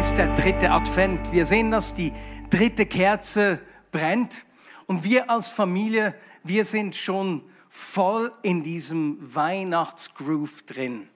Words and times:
Ist 0.00 0.16
der 0.16 0.34
dritte 0.34 0.70
Advent. 0.70 1.30
Wir 1.30 1.44
sehen, 1.44 1.70
dass 1.70 1.94
die 1.94 2.10
dritte 2.48 2.86
Kerze 2.86 3.60
brennt. 3.92 4.46
Und 4.86 5.04
wir 5.04 5.28
als 5.28 5.48
Familie, 5.48 6.14
wir 6.42 6.64
sind 6.64 6.96
schon 6.96 7.42
voll 7.68 8.32
in 8.40 8.62
diesem 8.62 9.18
Weihnachtsgroove 9.20 10.62
drin. 10.62 11.06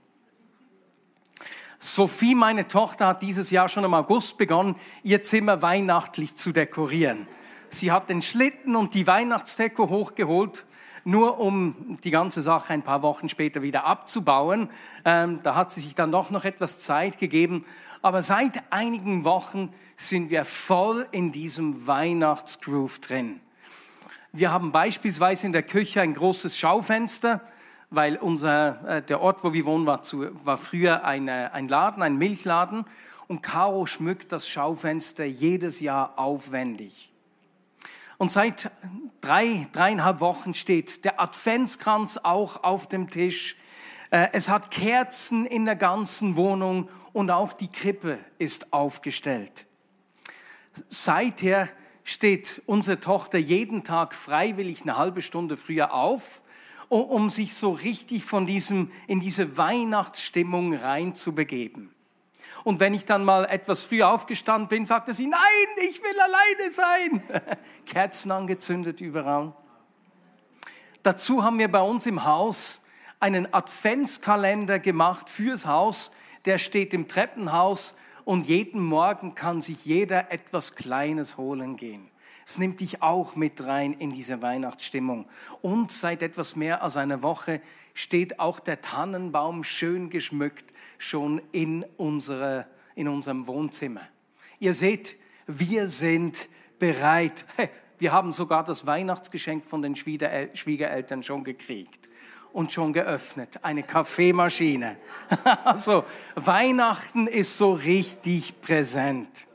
Sophie, 1.78 2.34
meine 2.34 2.68
Tochter, 2.68 3.06
hat 3.06 3.22
dieses 3.22 3.50
Jahr 3.50 3.70
schon 3.70 3.84
im 3.84 3.94
August 3.94 4.36
begonnen, 4.36 4.76
ihr 5.02 5.22
Zimmer 5.22 5.62
weihnachtlich 5.62 6.36
zu 6.36 6.52
dekorieren. 6.52 7.26
Sie 7.70 7.90
hat 7.90 8.10
den 8.10 8.20
Schlitten 8.20 8.76
und 8.76 8.92
die 8.92 9.06
Weihnachtsdeko 9.06 9.88
hochgeholt, 9.88 10.66
nur 11.04 11.40
um 11.40 11.98
die 12.04 12.10
ganze 12.10 12.42
Sache 12.42 12.74
ein 12.74 12.82
paar 12.82 13.00
Wochen 13.00 13.30
später 13.30 13.62
wieder 13.62 13.86
abzubauen. 13.86 14.68
Ähm, 15.06 15.40
da 15.42 15.54
hat 15.54 15.70
sie 15.70 15.80
sich 15.80 15.94
dann 15.94 16.12
doch 16.12 16.28
noch 16.28 16.44
etwas 16.44 16.80
Zeit 16.80 17.16
gegeben. 17.16 17.64
Aber 18.04 18.22
seit 18.22 18.62
einigen 18.70 19.24
Wochen 19.24 19.72
sind 19.96 20.28
wir 20.28 20.44
voll 20.44 21.08
in 21.10 21.32
diesem 21.32 21.86
Weihnachtsgroove 21.86 22.98
drin. 22.98 23.40
Wir 24.30 24.52
haben 24.52 24.72
beispielsweise 24.72 25.46
in 25.46 25.54
der 25.54 25.62
Küche 25.62 26.02
ein 26.02 26.12
großes 26.12 26.58
Schaufenster, 26.58 27.40
weil 27.88 28.16
unser, 28.16 28.86
äh, 28.86 29.00
der 29.00 29.22
Ort, 29.22 29.42
wo 29.42 29.54
wir 29.54 29.64
wohnen, 29.64 29.86
war, 29.86 30.02
zu, 30.02 30.28
war 30.44 30.58
früher 30.58 31.06
eine, 31.06 31.54
ein 31.54 31.66
Laden, 31.66 32.02
ein 32.02 32.18
Milchladen. 32.18 32.84
Und 33.26 33.42
Caro 33.42 33.86
schmückt 33.86 34.32
das 34.32 34.50
Schaufenster 34.50 35.24
jedes 35.24 35.80
Jahr 35.80 36.18
aufwendig. 36.18 37.10
Und 38.18 38.30
seit 38.30 38.70
drei, 39.22 39.66
dreieinhalb 39.72 40.20
Wochen 40.20 40.52
steht 40.52 41.06
der 41.06 41.22
Adventskranz 41.22 42.20
auch 42.22 42.64
auf 42.64 42.86
dem 42.86 43.08
Tisch. 43.08 43.56
Äh, 44.10 44.28
es 44.32 44.50
hat 44.50 44.70
Kerzen 44.70 45.46
in 45.46 45.64
der 45.64 45.76
ganzen 45.76 46.36
Wohnung 46.36 46.90
und 47.14 47.30
auch 47.30 47.54
die 47.54 47.68
Krippe 47.68 48.18
ist 48.38 48.74
aufgestellt. 48.74 49.64
Seither 50.90 51.70
steht 52.02 52.60
unsere 52.66 53.00
Tochter 53.00 53.38
jeden 53.38 53.84
Tag 53.84 54.14
freiwillig 54.14 54.82
eine 54.82 54.98
halbe 54.98 55.22
Stunde 55.22 55.56
früher 55.56 55.94
auf, 55.94 56.42
um 56.90 57.30
sich 57.30 57.54
so 57.54 57.70
richtig 57.70 58.24
von 58.24 58.46
diesem, 58.46 58.90
in 59.06 59.20
diese 59.20 59.56
Weihnachtsstimmung 59.56 60.74
reinzubegeben. 60.74 61.94
Und 62.64 62.80
wenn 62.80 62.94
ich 62.94 63.06
dann 63.06 63.24
mal 63.24 63.44
etwas 63.44 63.82
früher 63.82 64.08
aufgestanden 64.08 64.68
bin, 64.68 64.84
sagte 64.84 65.12
sie, 65.12 65.26
nein, 65.26 65.40
ich 65.88 66.02
will 66.02 66.20
alleine 66.20 66.70
sein. 66.70 67.56
Kerzen 67.86 68.32
angezündet 68.32 69.00
überall. 69.00 69.54
Dazu 71.02 71.44
haben 71.44 71.58
wir 71.58 71.70
bei 71.70 71.82
uns 71.82 72.06
im 72.06 72.24
Haus 72.24 72.86
einen 73.20 73.52
Adventskalender 73.52 74.78
gemacht 74.78 75.30
fürs 75.30 75.66
Haus. 75.66 76.12
Der 76.44 76.58
steht 76.58 76.92
im 76.92 77.08
Treppenhaus 77.08 77.98
und 78.24 78.46
jeden 78.46 78.82
Morgen 78.82 79.34
kann 79.34 79.60
sich 79.60 79.84
jeder 79.86 80.30
etwas 80.30 80.74
Kleines 80.74 81.36
holen 81.36 81.76
gehen. 81.76 82.10
Es 82.46 82.58
nimmt 82.58 82.80
dich 82.80 83.02
auch 83.02 83.36
mit 83.36 83.64
rein 83.64 83.94
in 83.94 84.12
diese 84.12 84.42
Weihnachtsstimmung. 84.42 85.26
Und 85.62 85.90
seit 85.90 86.22
etwas 86.22 86.56
mehr 86.56 86.82
als 86.82 86.96
einer 86.98 87.22
Woche 87.22 87.62
steht 87.94 88.38
auch 88.38 88.60
der 88.60 88.82
Tannenbaum 88.82 89.64
schön 89.64 90.10
geschmückt 90.10 90.74
schon 90.98 91.40
in, 91.52 91.86
unsere, 91.96 92.66
in 92.94 93.08
unserem 93.08 93.46
Wohnzimmer. 93.46 94.02
Ihr 94.58 94.74
seht, 94.74 95.16
wir 95.46 95.86
sind 95.86 96.48
bereit. 96.78 97.44
Wir 97.96 98.12
haben 98.12 98.32
sogar 98.32 98.64
das 98.64 98.86
Weihnachtsgeschenk 98.86 99.64
von 99.64 99.80
den 99.80 99.94
Schwiegereltern 99.96 101.22
schon 101.22 101.44
gekriegt 101.44 102.10
und 102.54 102.72
schon 102.72 102.92
geöffnet. 102.92 103.58
Eine 103.62 103.82
Kaffeemaschine. 103.82 104.96
Also 105.64 106.04
Weihnachten 106.36 107.26
ist 107.26 107.56
so 107.56 107.72
richtig 107.72 108.60
präsent. 108.60 109.46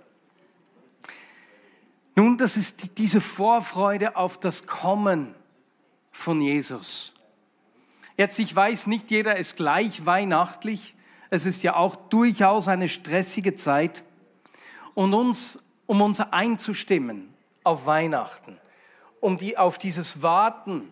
Nun, 2.16 2.38
das 2.38 2.58
ist 2.58 2.98
diese 2.98 3.22
Vorfreude 3.22 4.18
auf 4.18 4.38
das 4.38 4.68
Kommen 4.68 5.34
von 6.12 6.42
Jesus. 6.42 7.14
Jetzt, 8.18 8.38
ich 8.40 8.54
weiß, 8.54 8.88
nicht 8.88 9.10
jeder 9.12 9.38
ist 9.38 9.56
gleich 9.56 10.06
weihnachtlich. 10.06 10.96
Es 11.30 11.46
ist 11.46 11.64
ja 11.64 11.78
auch 11.78 11.96
durchaus 11.96 12.68
eine 12.68 12.90
stressige 12.90 13.56
Zeit. 13.56 14.04
Und 14.94 15.14
uns, 15.14 15.72
um 15.86 16.02
uns 16.02 16.20
einzustimmen 16.20 17.34
auf 17.64 17.86
Weihnachten, 17.86 18.58
um 19.22 19.38
die, 19.38 19.58
auf 19.58 19.78
dieses 19.78 20.22
Warten, 20.22 20.92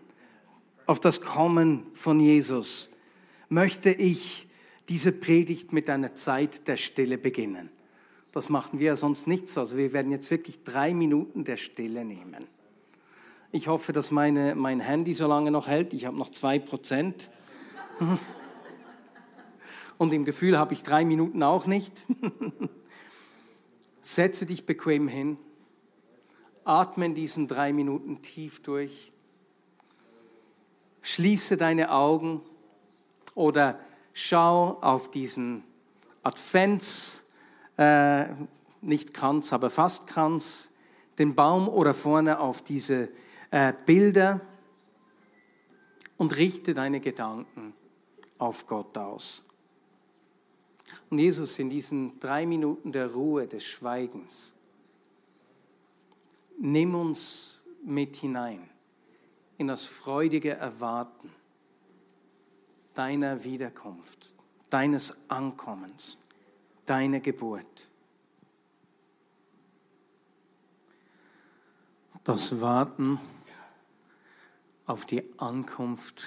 auf 0.88 1.00
das 1.00 1.22
Kommen 1.22 1.84
von 1.94 2.20
Jesus, 2.20 2.94
möchte 3.50 3.92
ich 3.92 4.48
diese 4.90 5.12
Predigt 5.12 5.74
mit 5.74 5.90
einer 5.90 6.16
Zeit 6.16 6.68
der 6.68 6.78
Stille 6.78 7.18
beginnen. 7.18 7.70
Das 8.31 8.50
machen 8.50 8.80
wir 8.80 8.88
ja 8.88 8.96
sonst 8.96 9.28
nicht 9.28 9.50
so. 9.50 9.59
Also 9.62 9.78
wir 9.78 9.94
werden 9.94 10.12
jetzt 10.12 10.31
wirklich 10.31 10.64
drei 10.64 10.94
Minuten 10.94 11.44
der 11.44 11.58
Stille 11.58 12.06
nehmen. 12.06 12.47
Ich 13.52 13.68
hoffe, 13.68 13.94
dass 13.94 14.12
meine, 14.12 14.56
mein 14.56 14.80
Handy 14.80 15.14
so 15.14 15.28
lange 15.28 15.52
noch 15.52 15.68
hält. 15.68 15.94
Ich 15.94 16.06
habe 16.06 16.18
noch 16.18 16.31
zwei 16.31 16.59
Prozent. 16.59 17.30
Und 19.97 20.14
im 20.14 20.26
Gefühl 20.26 20.58
habe 20.58 20.74
ich 20.74 20.84
drei 20.84 21.03
Minuten 21.03 21.44
auch 21.44 21.66
nicht. 21.66 21.94
Setze 24.02 24.46
dich 24.46 24.66
bequem 24.66 25.08
hin. 25.08 25.38
Atme 26.64 27.08
in 27.08 27.16
diesen 27.16 27.47
drei 27.47 27.74
Minuten 27.74 28.22
tief 28.22 28.62
durch. 28.62 29.14
Schließe 31.07 31.56
deine 31.56 31.90
Augen 31.94 32.41
oder 33.34 33.79
schau 34.12 34.78
auf 34.81 35.09
diesen 35.09 35.63
Advents, 36.22 37.31
äh, 37.78 38.25
nicht 38.81 39.13
Kranz, 39.13 39.53
aber 39.53 39.69
fast 39.69 40.07
Kranz, 40.07 40.75
den 41.17 41.34
Baum 41.34 41.69
oder 41.69 41.94
vorne 41.94 42.41
auf 42.41 42.62
diese 42.62 43.07
äh, 43.51 43.72
Bilder 43.85 44.41
und 46.17 46.35
richte 46.35 46.73
deine 46.73 47.00
Gedanken 47.00 47.73
auf 48.38 48.67
Gott 48.67 48.97
aus. 48.97 49.46
Und 51.09 51.19
Jesus 51.19 51.57
in 51.57 51.69
diesen 51.69 52.19
drei 52.19 52.46
Minuten 52.46 52.91
der 52.91 53.13
Ruhe, 53.13 53.47
des 53.47 53.63
Schweigens, 53.63 54.57
nimm 56.59 56.96
uns 56.96 57.63
mit 57.85 58.17
hinein 58.17 58.69
in 59.57 59.68
das 59.68 59.85
freudige 59.85 60.56
Erwarten 60.56 61.31
deiner 62.94 63.44
Wiederkunft, 63.44 64.34
deines 64.69 65.29
Ankommens, 65.29 66.25
deiner 66.85 67.19
Geburt. 67.19 67.88
Das 72.23 72.59
Warten 72.59 73.19
auf 74.85 75.06
die 75.06 75.23
Ankunft 75.38 76.23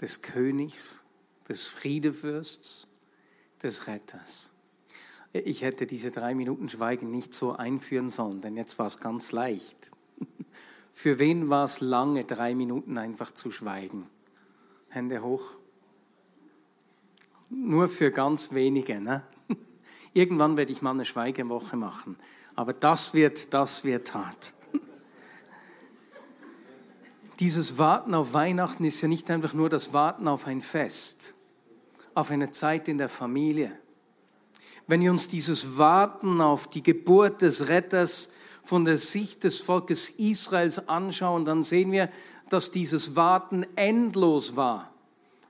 des 0.00 0.22
Königs, 0.22 1.04
des 1.48 1.66
Friedefürsts, 1.66 2.86
des 3.62 3.86
Retters. 3.86 4.50
Ich 5.32 5.62
hätte 5.62 5.86
diese 5.86 6.10
drei 6.10 6.34
Minuten 6.34 6.68
Schweigen 6.68 7.10
nicht 7.10 7.34
so 7.34 7.52
einführen 7.52 8.10
sollen, 8.10 8.40
denn 8.40 8.56
jetzt 8.56 8.78
war 8.78 8.86
es 8.86 9.00
ganz 9.00 9.32
leicht. 9.32 9.90
Für 10.92 11.18
wen 11.18 11.48
war 11.48 11.64
es 11.64 11.80
lange, 11.80 12.24
drei 12.24 12.54
Minuten 12.54 12.98
einfach 12.98 13.30
zu 13.32 13.50
schweigen? 13.50 14.06
Hände 14.88 15.22
hoch. 15.22 15.44
Nur 17.48 17.88
für 17.88 18.10
ganz 18.10 18.52
wenige. 18.52 19.00
Ne? 19.00 19.22
Irgendwann 20.12 20.56
werde 20.56 20.72
ich 20.72 20.82
mal 20.82 20.90
eine 20.90 21.04
Schweigewoche 21.04 21.76
machen. 21.76 22.16
Aber 22.54 22.72
das 22.72 23.14
wird, 23.14 23.54
das 23.54 23.84
wird 23.84 24.14
hart. 24.14 24.52
Dieses 27.40 27.78
Warten 27.78 28.14
auf 28.14 28.34
Weihnachten 28.34 28.84
ist 28.84 29.00
ja 29.00 29.08
nicht 29.08 29.30
einfach 29.30 29.54
nur 29.54 29.68
das 29.68 29.92
Warten 29.92 30.28
auf 30.28 30.46
ein 30.46 30.60
Fest, 30.60 31.34
auf 32.14 32.30
eine 32.30 32.50
Zeit 32.50 32.88
in 32.88 32.98
der 32.98 33.08
Familie. 33.08 33.78
Wenn 34.86 35.00
wir 35.00 35.12
uns 35.12 35.28
dieses 35.28 35.78
Warten 35.78 36.40
auf 36.40 36.66
die 36.66 36.82
Geburt 36.82 37.42
des 37.42 37.68
Retters 37.68 38.34
von 38.70 38.84
der 38.84 38.98
Sicht 38.98 39.42
des 39.42 39.58
Volkes 39.58 40.10
Israels 40.10 40.88
anschauen, 40.88 41.44
dann 41.44 41.64
sehen 41.64 41.90
wir, 41.90 42.08
dass 42.50 42.70
dieses 42.70 43.16
Warten 43.16 43.66
endlos 43.74 44.54
war. 44.54 44.92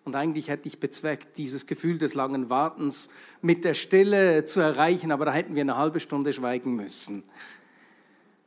Und 0.06 0.16
eigentlich 0.16 0.48
hätte 0.48 0.68
ich 0.68 0.80
bezweckt, 0.80 1.36
dieses 1.36 1.66
Gefühl 1.66 1.98
des 1.98 2.14
langen 2.14 2.48
Wartens 2.48 3.10
mit 3.42 3.66
der 3.66 3.74
Stille 3.74 4.46
zu 4.46 4.60
erreichen, 4.60 5.12
aber 5.12 5.26
da 5.26 5.32
hätten 5.34 5.54
wir 5.54 5.60
eine 5.60 5.76
halbe 5.76 6.00
Stunde 6.00 6.32
schweigen 6.32 6.76
müssen. 6.76 7.22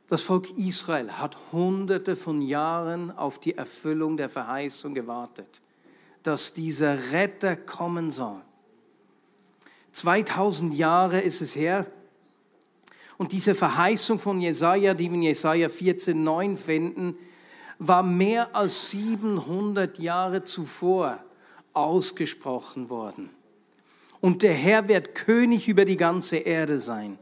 Das 0.08 0.22
Volk 0.22 0.50
Israel 0.58 1.12
hat 1.12 1.36
hunderte 1.52 2.16
von 2.16 2.42
Jahren 2.42 3.12
auf 3.12 3.38
die 3.38 3.56
Erfüllung 3.56 4.16
der 4.16 4.28
Verheißung 4.28 4.92
gewartet, 4.92 5.62
dass 6.24 6.52
dieser 6.52 7.12
Retter 7.12 7.54
kommen 7.54 8.10
soll. 8.10 8.42
2000 9.92 10.74
Jahre 10.74 11.20
ist 11.20 11.42
es 11.42 11.54
her, 11.54 11.86
und 13.16 13.32
diese 13.32 13.54
Verheißung 13.54 14.18
von 14.18 14.40
Jesaja, 14.40 14.94
die 14.94 15.08
wir 15.10 15.14
in 15.14 15.22
Jesaja 15.22 15.68
14,9 15.68 16.56
finden, 16.56 17.16
war 17.78 18.02
mehr 18.02 18.54
als 18.54 18.90
700 18.90 19.98
Jahre 19.98 20.44
zuvor 20.44 21.18
ausgesprochen 21.72 22.90
worden. 22.90 23.30
Und 24.20 24.42
der 24.42 24.54
Herr 24.54 24.88
wird 24.88 25.14
König 25.14 25.68
über 25.68 25.84
die 25.84 25.96
ganze 25.96 26.38
Erde 26.38 26.78
sein. 26.78 27.18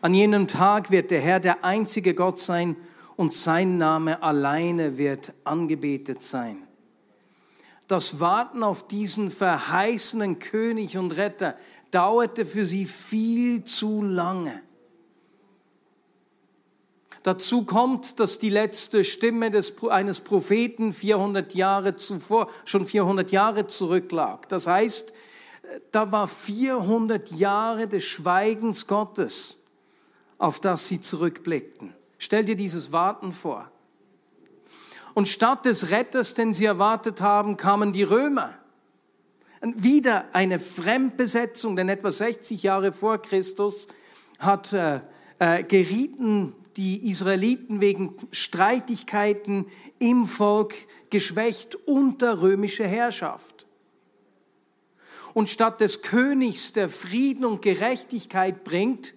An 0.00 0.12
jenem 0.12 0.48
Tag 0.48 0.90
wird 0.90 1.10
der 1.10 1.20
Herr 1.20 1.40
der 1.40 1.64
einzige 1.64 2.14
Gott 2.14 2.38
sein 2.38 2.76
und 3.16 3.32
sein 3.32 3.78
Name 3.78 4.22
alleine 4.22 4.98
wird 4.98 5.32
angebetet 5.44 6.20
sein. 6.20 6.58
Das 7.88 8.20
Warten 8.20 8.62
auf 8.62 8.86
diesen 8.88 9.30
verheißenen 9.30 10.38
König 10.38 10.98
und 10.98 11.12
Retter 11.12 11.56
dauerte 11.90 12.44
für 12.44 12.66
sie 12.66 12.86
viel 12.86 13.64
zu 13.64 14.02
lange. 14.02 14.60
Dazu 17.24 17.64
kommt, 17.64 18.20
dass 18.20 18.38
die 18.38 18.50
letzte 18.50 19.02
Stimme 19.02 19.50
des, 19.50 19.82
eines 19.84 20.20
Propheten 20.20 20.92
400 20.92 21.54
Jahre 21.54 21.96
zuvor, 21.96 22.50
schon 22.66 22.84
400 22.84 23.32
Jahre 23.32 23.66
zurücklag. 23.66 24.46
Das 24.50 24.66
heißt, 24.66 25.14
da 25.90 26.12
war 26.12 26.28
400 26.28 27.32
Jahre 27.32 27.88
des 27.88 28.04
Schweigens 28.04 28.86
Gottes, 28.86 29.64
auf 30.36 30.60
das 30.60 30.86
sie 30.86 31.00
zurückblickten. 31.00 31.94
Stell 32.18 32.44
dir 32.44 32.56
dieses 32.56 32.92
Warten 32.92 33.32
vor. 33.32 33.70
Und 35.14 35.26
statt 35.26 35.64
des 35.64 35.90
Retters, 35.90 36.34
den 36.34 36.52
sie 36.52 36.66
erwartet 36.66 37.22
haben, 37.22 37.56
kamen 37.56 37.94
die 37.94 38.02
Römer. 38.02 38.50
Und 39.62 39.82
wieder 39.82 40.26
eine 40.34 40.60
Fremdbesetzung, 40.60 41.74
denn 41.74 41.88
etwa 41.88 42.10
60 42.10 42.62
Jahre 42.62 42.92
vor 42.92 43.16
Christus 43.16 43.88
hat 44.38 44.74
äh, 44.74 45.00
äh, 45.38 45.62
gerieten 45.62 46.54
die 46.76 47.08
Israeliten 47.08 47.80
wegen 47.80 48.16
Streitigkeiten 48.30 49.66
im 49.98 50.26
Volk 50.26 50.74
geschwächt 51.10 51.76
unter 51.86 52.40
römische 52.40 52.86
Herrschaft. 52.86 53.66
Und 55.34 55.48
statt 55.48 55.80
des 55.80 56.02
Königs, 56.02 56.72
der 56.72 56.88
Frieden 56.88 57.44
und 57.44 57.62
Gerechtigkeit 57.62 58.64
bringt, 58.64 59.14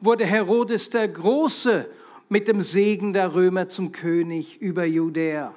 wurde 0.00 0.24
Herodes 0.24 0.90
der 0.90 1.08
Große 1.08 1.88
mit 2.28 2.46
dem 2.46 2.62
Segen 2.62 3.12
der 3.12 3.34
Römer 3.34 3.68
zum 3.68 3.92
König 3.92 4.60
über 4.60 4.84
Judäa. 4.84 5.52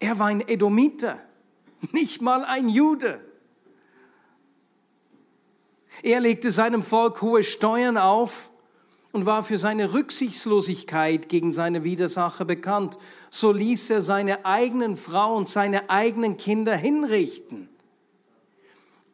Er 0.00 0.18
war 0.18 0.26
ein 0.26 0.46
Edomiter, 0.46 1.18
nicht 1.92 2.20
mal 2.20 2.44
ein 2.44 2.68
Jude. 2.68 3.20
Er 6.02 6.20
legte 6.20 6.50
seinem 6.50 6.82
Volk 6.82 7.22
hohe 7.22 7.44
Steuern 7.44 7.96
auf 7.96 8.51
und 9.12 9.26
war 9.26 9.42
für 9.42 9.58
seine 9.58 9.92
Rücksichtslosigkeit 9.92 11.28
gegen 11.28 11.52
seine 11.52 11.84
Widersacher 11.84 12.46
bekannt. 12.46 12.98
So 13.30 13.52
ließ 13.52 13.90
er 13.90 14.02
seine 14.02 14.44
eigenen 14.46 14.96
Frau 14.96 15.36
und 15.36 15.48
seine 15.48 15.90
eigenen 15.90 16.38
Kinder 16.38 16.74
hinrichten. 16.74 17.68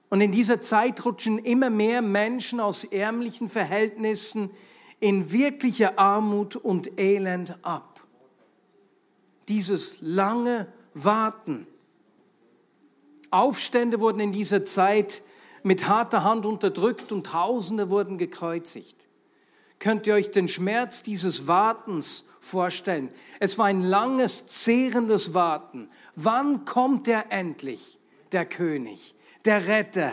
Und 0.08 0.20
in 0.20 0.32
dieser 0.32 0.60
Zeit 0.60 1.04
rutschen 1.04 1.38
immer 1.38 1.68
mehr 1.68 2.00
Menschen 2.00 2.60
aus 2.60 2.84
ärmlichen 2.84 3.48
Verhältnissen 3.48 4.50
in 5.00 5.32
wirkliche 5.32 5.98
Armut 5.98 6.56
und 6.56 6.98
Elend 6.98 7.56
ab. 7.62 8.00
Dieses 9.48 9.98
lange 10.00 10.66
Warten. 10.94 11.66
Aufstände 13.30 14.00
wurden 14.00 14.20
in 14.20 14.32
dieser 14.32 14.64
Zeit 14.64 15.22
mit 15.62 15.86
harter 15.86 16.24
Hand 16.24 16.46
unterdrückt 16.46 17.12
und 17.12 17.26
Tausende 17.26 17.90
wurden 17.90 18.16
gekreuzigt. 18.16 19.07
Könnt 19.78 20.06
ihr 20.06 20.14
euch 20.14 20.30
den 20.30 20.48
Schmerz 20.48 21.02
dieses 21.02 21.46
Wartens 21.46 22.30
vorstellen? 22.40 23.10
Es 23.38 23.58
war 23.58 23.66
ein 23.66 23.82
langes, 23.82 24.48
zehrendes 24.48 25.34
Warten. 25.34 25.88
Wann 26.16 26.64
kommt 26.64 27.06
er 27.06 27.30
endlich, 27.30 27.98
der 28.32 28.44
König, 28.44 29.14
der 29.44 29.68
Retter, 29.68 30.12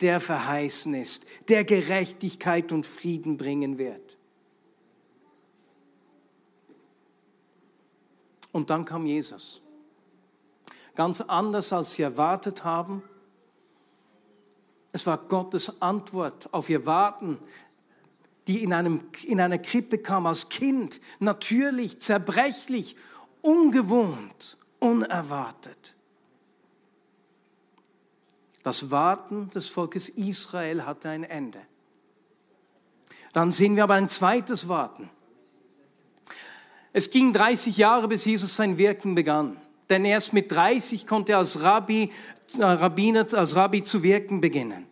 der 0.00 0.18
verheißen 0.18 0.94
ist, 0.94 1.26
der 1.48 1.64
Gerechtigkeit 1.64 2.72
und 2.72 2.84
Frieden 2.84 3.36
bringen 3.36 3.78
wird? 3.78 4.18
Und 8.50 8.70
dann 8.70 8.84
kam 8.84 9.06
Jesus. 9.06 9.62
Ganz 10.94 11.20
anders, 11.20 11.72
als 11.72 11.94
sie 11.94 12.02
erwartet 12.02 12.64
haben. 12.64 13.02
Es 14.92 15.06
war 15.06 15.18
Gottes 15.18 15.82
Antwort 15.82 16.54
auf 16.54 16.70
ihr 16.70 16.86
Warten 16.86 17.40
die 18.46 18.62
in, 18.62 18.72
einem, 18.72 19.00
in 19.24 19.40
einer 19.40 19.58
Krippe 19.58 19.98
kam 19.98 20.26
als 20.26 20.48
Kind, 20.48 21.00
natürlich, 21.18 22.00
zerbrechlich, 22.00 22.96
ungewohnt, 23.40 24.58
unerwartet. 24.78 25.94
Das 28.62 28.90
Warten 28.90 29.50
des 29.50 29.68
Volkes 29.68 30.08
Israel 30.08 30.86
hatte 30.86 31.10
ein 31.10 31.24
Ende. 31.24 31.60
Dann 33.32 33.50
sehen 33.50 33.76
wir 33.76 33.84
aber 33.84 33.94
ein 33.94 34.08
zweites 34.08 34.68
Warten. 34.68 35.10
Es 36.92 37.10
ging 37.10 37.32
30 37.32 37.76
Jahre, 37.76 38.08
bis 38.08 38.24
Jesus 38.24 38.54
sein 38.54 38.78
Wirken 38.78 39.14
begann. 39.14 39.56
Denn 39.90 40.04
erst 40.04 40.32
mit 40.32 40.50
30 40.50 41.06
konnte 41.06 41.32
er 41.32 41.38
als 41.38 41.62
Rabbi, 41.62 42.10
äh, 42.58 42.62
Rabbiner, 42.62 43.26
als 43.34 43.56
Rabbi 43.56 43.82
zu 43.82 44.02
wirken 44.02 44.40
beginnen. 44.40 44.86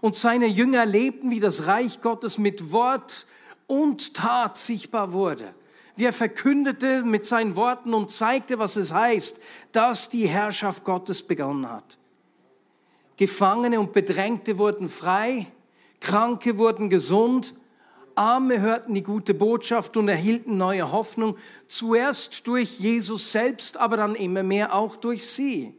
Und 0.00 0.14
seine 0.14 0.46
Jünger 0.46 0.86
lebten, 0.86 1.30
wie 1.30 1.40
das 1.40 1.66
Reich 1.66 2.00
Gottes 2.00 2.38
mit 2.38 2.72
Wort 2.72 3.26
und 3.66 4.14
Tat 4.14 4.56
sichtbar 4.56 5.12
wurde. 5.12 5.54
Wie 5.96 6.04
er 6.04 6.12
verkündete 6.12 7.02
mit 7.02 7.26
seinen 7.26 7.56
Worten 7.56 7.92
und 7.92 8.10
zeigte, 8.10 8.58
was 8.58 8.76
es 8.76 8.94
heißt, 8.94 9.42
dass 9.72 10.08
die 10.08 10.26
Herrschaft 10.26 10.84
Gottes 10.84 11.22
begonnen 11.22 11.70
hat. 11.70 11.98
Gefangene 13.16 13.78
und 13.78 13.92
Bedrängte 13.92 14.56
wurden 14.56 14.88
frei, 14.88 15.46
Kranke 16.00 16.56
wurden 16.56 16.88
gesund, 16.88 17.52
Arme 18.14 18.60
hörten 18.60 18.94
die 18.94 19.02
gute 19.02 19.34
Botschaft 19.34 19.96
und 19.96 20.08
erhielten 20.08 20.56
neue 20.56 20.90
Hoffnung, 20.90 21.36
zuerst 21.66 22.46
durch 22.46 22.80
Jesus 22.80 23.32
selbst, 23.32 23.76
aber 23.76 23.96
dann 23.98 24.14
immer 24.14 24.42
mehr 24.42 24.74
auch 24.74 24.96
durch 24.96 25.26
sie. 25.26 25.74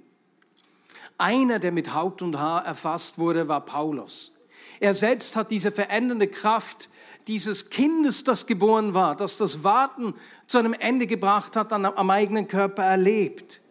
Einer, 1.21 1.59
der 1.59 1.71
mit 1.71 1.93
Haupt 1.93 2.23
und 2.23 2.39
Haar 2.39 2.65
erfasst 2.65 3.19
wurde, 3.19 3.47
war 3.47 3.61
Paulus. 3.61 4.33
Er 4.79 4.95
selbst 4.95 5.35
hat 5.35 5.51
diese 5.51 5.71
verändernde 5.71 6.27
Kraft 6.27 6.89
dieses 7.27 7.69
Kindes, 7.69 8.23
das 8.23 8.47
geboren 8.47 8.95
war, 8.95 9.15
das 9.15 9.37
das 9.37 9.63
Warten 9.63 10.15
zu 10.47 10.57
einem 10.57 10.73
Ende 10.73 11.05
gebracht 11.05 11.55
hat, 11.55 11.71
am 11.73 12.09
eigenen 12.09 12.47
Körper 12.47 12.83
erlebt. 12.83 13.61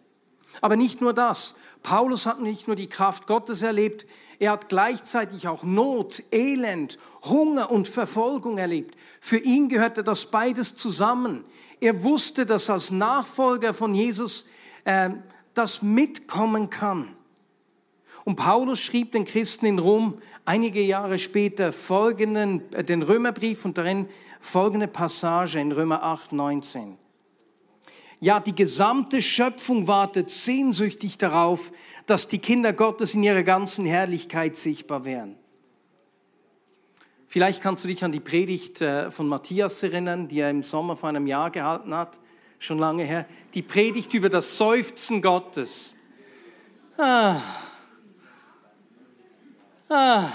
Aber 0.61 0.77
nicht 0.77 1.01
nur 1.01 1.11
das. 1.11 1.57
Paulus 1.83 2.25
hat 2.25 2.39
nicht 2.39 2.67
nur 2.67 2.77
die 2.77 2.87
Kraft 2.87 3.27
Gottes 3.27 3.63
erlebt, 3.63 4.05
er 4.39 4.51
hat 4.51 4.69
gleichzeitig 4.69 5.49
auch 5.49 5.63
Not, 5.63 6.23
Elend, 6.31 6.97
Hunger 7.25 7.69
und 7.69 7.89
Verfolgung 7.89 8.57
erlebt. 8.59 8.95
Für 9.19 9.37
ihn 9.37 9.67
gehörte 9.67 10.05
das 10.05 10.31
beides 10.31 10.77
zusammen. 10.77 11.43
Er 11.81 12.03
wusste, 12.03 12.45
dass 12.45 12.69
als 12.69 12.91
Nachfolger 12.91 13.73
von 13.73 13.93
Jesus 13.93 14.47
äh, 14.85 15.09
das 15.53 15.81
mitkommen 15.81 16.69
kann. 16.69 17.13
Und 18.23 18.35
Paulus 18.35 18.79
schrieb 18.79 19.11
den 19.13 19.25
Christen 19.25 19.65
in 19.65 19.79
Rom 19.79 20.17
einige 20.45 20.81
Jahre 20.81 21.17
später 21.17 21.71
folgenden, 21.71 22.71
äh, 22.73 22.83
den 22.83 23.01
Römerbrief 23.01 23.65
und 23.65 23.77
darin 23.77 24.07
folgende 24.39 24.87
Passage 24.87 25.59
in 25.59 25.71
Römer 25.71 26.03
8, 26.03 26.33
19. 26.33 26.97
Ja, 28.19 28.39
die 28.39 28.53
gesamte 28.53 29.21
Schöpfung 29.21 29.87
wartet 29.87 30.29
sehnsüchtig 30.29 31.17
darauf, 31.17 31.71
dass 32.05 32.27
die 32.27 32.37
Kinder 32.37 32.71
Gottes 32.71 33.15
in 33.15 33.23
ihrer 33.23 33.41
ganzen 33.41 33.85
Herrlichkeit 33.85 34.55
sichtbar 34.55 35.05
werden. 35.05 35.37
Vielleicht 37.27 37.63
kannst 37.63 37.83
du 37.83 37.87
dich 37.87 38.03
an 38.03 38.11
die 38.11 38.19
Predigt 38.19 38.81
äh, 38.81 39.09
von 39.09 39.27
Matthias 39.27 39.81
erinnern, 39.81 40.27
die 40.27 40.39
er 40.41 40.49
im 40.49 40.63
Sommer 40.63 40.95
vor 40.95 41.09
einem 41.09 41.25
Jahr 41.25 41.49
gehalten 41.49 41.95
hat, 41.95 42.19
schon 42.59 42.77
lange 42.77 43.05
her. 43.05 43.25
Die 43.53 43.61
Predigt 43.61 44.13
über 44.13 44.29
das 44.29 44.57
Seufzen 44.57 45.21
Gottes. 45.21 45.95
Ah, 46.97 47.37
Ah, 49.93 50.31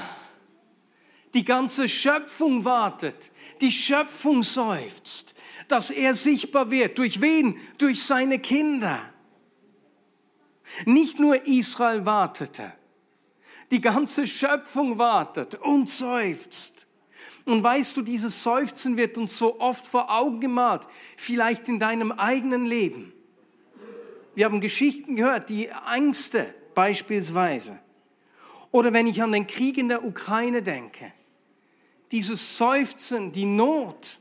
die 1.33 1.47
ganze 1.47 1.89
Schöpfung 1.89 2.67
wartet, 2.67 3.31
die 3.63 3.73
Schöpfung 3.73 4.43
seufzt, 4.43 5.35
dass 5.69 5.91
er 5.91 6.13
sichtbar 6.13 6.71
wird. 6.71 6.99
Durch 6.99 7.23
wen? 7.23 7.59
Durch 7.79 8.03
seine 8.03 8.39
Kinder. 8.39 9.01
Nicht 10.85 11.19
nur 11.19 11.47
Israel 11.47 12.05
wartete, 12.05 12.71
die 13.71 13.81
ganze 13.81 14.27
Schöpfung 14.27 14.99
wartet 14.99 15.55
und 15.55 15.89
seufzt. 15.89 16.89
Und 17.47 17.63
weißt 17.63 17.97
du, 17.97 18.03
dieses 18.03 18.43
Seufzen 18.43 18.99
wird 18.99 19.17
uns 19.17 19.39
so 19.39 19.59
oft 19.59 19.87
vor 19.87 20.11
Augen 20.11 20.41
gemalt, 20.41 20.87
vielleicht 21.17 21.67
in 21.71 21.81
deinem 21.81 22.13
eigenen 22.13 22.67
Leben. 22.67 23.15
Wir 24.35 24.45
haben 24.45 24.61
Geschichten 24.61 25.17
gehört, 25.17 25.49
die 25.49 25.71
Ängste 25.91 26.55
beispielsweise. 26.75 27.81
Oder 28.77 28.93
wenn 28.93 29.07
ich 29.07 29.23
an 29.23 29.33
den 29.33 29.47
Krieg 29.47 29.79
in 29.79 29.89
der 29.89 30.05
Ukraine 30.05 30.63
denke, 30.63 31.11
dieses 32.13 32.59
Seufzen, 32.59 33.33
die 33.33 33.47
Not, 33.47 34.21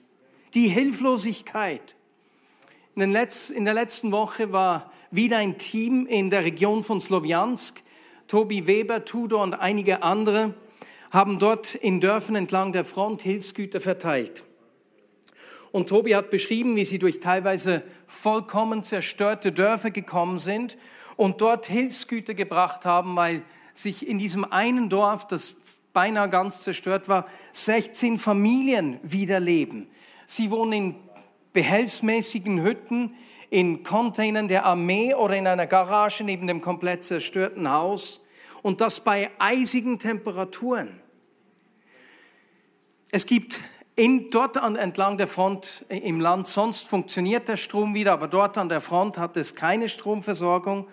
die 0.53 0.69
Hilflosigkeit. 0.69 1.97
In, 2.95 3.11
der 3.11 3.73
letzten 3.73 4.13
Woche 4.13 4.53
war 4.53 4.93
wieder 5.11 5.39
ein 5.39 5.57
Team 5.57 6.07
in 6.07 6.29
der 6.29 6.45
Region 6.45 6.85
von 6.85 7.01
Sloviansk. 7.01 7.83
Tobi 8.29 8.65
Weber, 8.65 9.03
Tudor 9.03 9.43
und 9.43 9.55
einige 9.55 10.03
andere 10.03 10.53
haben 11.11 11.37
dort 11.37 11.75
in 11.75 11.99
Dörfern 11.99 12.37
entlang 12.37 12.71
der 12.71 12.85
Front 12.85 13.23
Hilfsgüter 13.23 13.81
verteilt. 13.81 14.45
Und 15.73 15.89
Tobi 15.89 16.15
hat 16.15 16.29
beschrieben, 16.29 16.77
wie 16.77 16.85
sie 16.85 16.97
durch 16.97 17.19
teilweise 17.19 17.83
vollkommen 18.07 18.83
zerstörte 18.83 19.51
Dörfer 19.51 19.91
gekommen 19.91 20.39
sind 20.39 20.77
und 21.17 21.41
dort 21.41 21.65
Hilfsgüter 21.65 22.33
gebracht 22.33 22.85
haben, 22.85 23.17
weil 23.17 23.43
sich 23.77 24.07
in 24.07 24.17
diesem 24.17 24.51
einen 24.51 24.89
Dorf, 24.89 25.27
das 25.27 25.61
beinahe 25.93 26.29
ganz 26.29 26.63
zerstört 26.63 27.07
war, 27.09 27.25
16 27.53 28.19
Familien 28.19 28.99
wieder 29.03 29.39
leben. 29.39 29.87
Sie 30.25 30.51
wohnen 30.51 30.73
in 30.73 30.95
behelfsmäßigen 31.53 32.61
Hütten, 32.61 33.15
in 33.49 33.83
Containern 33.83 34.47
der 34.47 34.65
Armee 34.65 35.13
oder 35.13 35.37
in 35.37 35.47
einer 35.47 35.67
Garage 35.67 36.23
neben 36.23 36.47
dem 36.47 36.61
komplett 36.61 37.03
zerstörten 37.03 37.69
Haus 37.69 38.25
und 38.61 38.81
das 38.81 39.03
bei 39.03 39.31
eisigen 39.39 39.99
Temperaturen. 39.99 40.99
Es 43.11 43.25
gibt 43.25 43.61
in, 43.95 44.29
dort 44.29 44.57
an, 44.57 44.75
entlang 44.75 45.17
der 45.17 45.27
Front 45.27 45.85
im 45.87 46.19
Land, 46.19 46.47
sonst 46.47 46.89
funktioniert 46.89 47.47
der 47.47 47.55
Strom 47.55 47.93
wieder, 47.93 48.11
aber 48.11 48.27
dort 48.27 48.57
an 48.57 48.67
der 48.67 48.81
Front 48.81 49.17
hat 49.17 49.37
es 49.37 49.55
keine 49.55 49.87
Stromversorgung. 49.87 50.87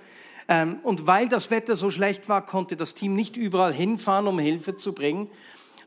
Ähm, 0.52 0.80
und 0.82 1.06
weil 1.06 1.30
das 1.30 1.50
Wetter 1.50 1.76
so 1.76 1.90
schlecht 1.90 2.28
war, 2.28 2.44
konnte 2.44 2.76
das 2.76 2.92
Team 2.92 3.14
nicht 3.14 3.38
überall 3.38 3.72
hinfahren, 3.72 4.26
um 4.26 4.38
Hilfe 4.38 4.76
zu 4.76 4.94
bringen. 4.94 5.30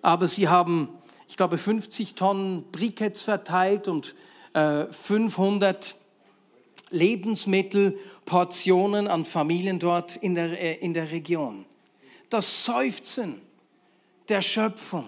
Aber 0.01 0.25
sie 0.25 0.47
haben, 0.47 0.89
ich 1.27 1.37
glaube, 1.37 1.59
50 1.59 2.15
Tonnen 2.15 2.63
Briketts 2.71 3.21
verteilt 3.21 3.87
und 3.87 4.15
500 4.53 5.91
äh, 5.91 5.93
Lebensmittelportionen 6.89 9.07
an 9.07 9.23
Familien 9.23 9.77
dort 9.77 10.15
in 10.15 10.33
der, 10.33 10.59
äh, 10.59 10.79
in 10.79 10.95
der 10.95 11.11
Region. 11.11 11.65
Das 12.31 12.65
Seufzen 12.65 13.39
der 14.29 14.41
Schöpfung 14.41 15.05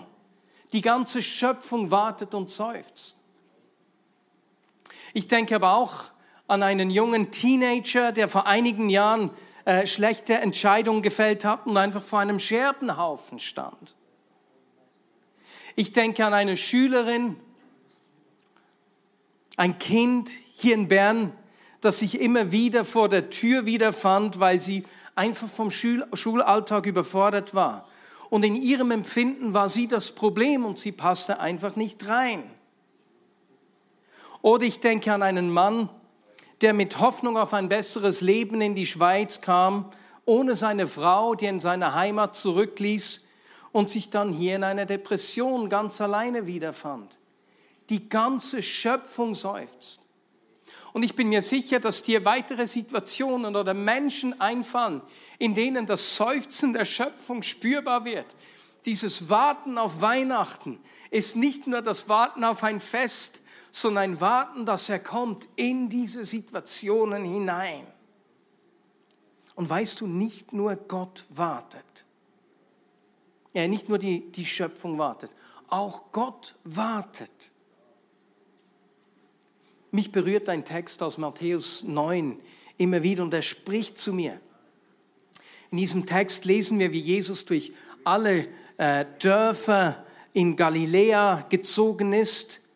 die 0.73 0.81
ganze 0.81 1.21
Schöpfung 1.23 1.89
wartet 1.89 2.35
und 2.35 2.51
seufzt. 2.51 3.23
Ich 5.13 5.27
denke 5.27 5.55
aber 5.55 5.73
auch 5.73 6.11
an 6.47 6.63
einen 6.63 6.89
jungen 6.89 7.31
Teenager, 7.31 8.11
der 8.11 8.27
vor 8.27 8.47
einigen 8.47 8.89
Jahren 8.89 9.29
äh, 9.65 9.85
schlechte 9.85 10.35
Entscheidungen 10.35 11.01
gefällt 11.01 11.45
hat 11.45 11.67
und 11.67 11.77
einfach 11.77 12.01
vor 12.01 12.19
einem 12.19 12.39
Scherbenhaufen 12.39 13.39
stand. 13.39 13.95
Ich 15.75 15.93
denke 15.93 16.25
an 16.25 16.33
eine 16.33 16.57
Schülerin, 16.57 17.35
ein 19.57 19.77
Kind 19.77 20.31
hier 20.53 20.73
in 20.73 20.87
Bern, 20.87 21.33
das 21.81 21.99
sich 21.99 22.19
immer 22.19 22.51
wieder 22.51 22.85
vor 22.85 23.09
der 23.09 23.29
Tür 23.29 23.65
wiederfand, 23.65 24.39
weil 24.39 24.59
sie 24.59 24.83
einfach 25.15 25.47
vom 25.47 25.69
Schulalltag 25.69 26.85
überfordert 26.85 27.53
war 27.53 27.87
und 28.29 28.43
in 28.43 28.55
ihrem 28.55 28.91
Empfinden 28.91 29.53
war 29.53 29.69
sie 29.69 29.87
das 29.87 30.13
Problem 30.13 30.65
und 30.65 30.77
sie 30.77 30.91
passte 30.91 31.39
einfach 31.39 31.75
nicht 31.75 32.07
rein. 32.07 32.43
Oder 34.41 34.65
ich 34.65 34.79
denke 34.79 35.13
an 35.13 35.23
einen 35.23 35.51
Mann, 35.51 35.89
der 36.61 36.73
mit 36.73 36.99
Hoffnung 36.99 37.37
auf 37.37 37.53
ein 37.53 37.69
besseres 37.69 38.21
Leben 38.21 38.61
in 38.61 38.75
die 38.75 38.85
Schweiz 38.85 39.41
kam, 39.41 39.91
ohne 40.25 40.55
seine 40.55 40.87
Frau, 40.87 41.35
die 41.35 41.45
in 41.45 41.59
seiner 41.59 41.93
Heimat 41.93 42.35
zurückließ 42.35 43.27
und 43.71 43.89
sich 43.89 44.09
dann 44.09 44.33
hier 44.33 44.55
in 44.55 44.63
einer 44.63 44.85
Depression 44.85 45.69
ganz 45.69 46.01
alleine 46.01 46.47
wiederfand. 46.47 47.17
Die 47.89 48.09
ganze 48.09 48.61
Schöpfung 48.61 49.35
seufzt. 49.35 50.05
Und 50.93 51.03
ich 51.03 51.15
bin 51.15 51.29
mir 51.29 51.41
sicher, 51.41 51.79
dass 51.79 52.03
dir 52.03 52.25
weitere 52.25 52.65
Situationen 52.65 53.55
oder 53.55 53.73
Menschen 53.73 54.41
einfallen, 54.41 55.01
in 55.37 55.53
denen 55.53 55.85
das 55.85 56.15
Seufzen 56.15 56.73
der 56.73 56.85
Schöpfung 56.85 57.43
spürbar 57.43 58.03
wird. 58.03 58.25
Dieses 58.85 59.29
Warten 59.29 59.77
auf 59.77 60.01
Weihnachten 60.01 60.79
ist 61.11 61.35
nicht 61.35 61.67
nur 61.67 61.81
das 61.81 62.09
Warten 62.09 62.43
auf 62.43 62.63
ein 62.63 62.79
Fest, 62.79 63.43
sondern 63.71 64.19
Warten, 64.21 64.65
dass 64.65 64.89
er 64.89 64.99
kommt 64.99 65.47
in 65.55 65.89
diese 65.89 66.23
Situationen 66.23 67.23
hinein. 67.23 67.85
Und 69.55 69.69
weißt 69.69 70.01
du, 70.01 70.07
nicht 70.07 70.53
nur 70.53 70.75
Gott 70.75 71.25
wartet. 71.29 72.05
Ja, 73.53 73.67
nicht 73.67 73.89
nur 73.89 73.97
die, 73.97 74.31
die 74.31 74.45
Schöpfung 74.45 74.97
wartet, 74.97 75.31
auch 75.69 76.11
Gott 76.11 76.55
wartet. 76.63 77.51
Mich 79.91 80.11
berührt 80.11 80.49
ein 80.49 80.63
Text 80.63 81.01
aus 81.01 81.17
Matthäus 81.17 81.83
9 81.83 82.39
immer 82.77 83.01
wieder 83.03 83.23
und 83.23 83.33
er 83.33 83.41
spricht 83.41 83.97
zu 83.97 84.13
mir. 84.13 84.39
In 85.71 85.79
diesem 85.79 86.05
Text 86.05 86.45
lesen 86.45 86.79
wir, 86.79 86.93
wie 86.93 86.99
Jesus 86.99 87.45
durch 87.45 87.73
alle 88.03 88.47
äh, 88.77 89.05
Dörfer 89.19 90.05
in 90.33 90.55
Galiläa 90.55 91.45
gezogen 91.49 92.13
ist 92.13 92.66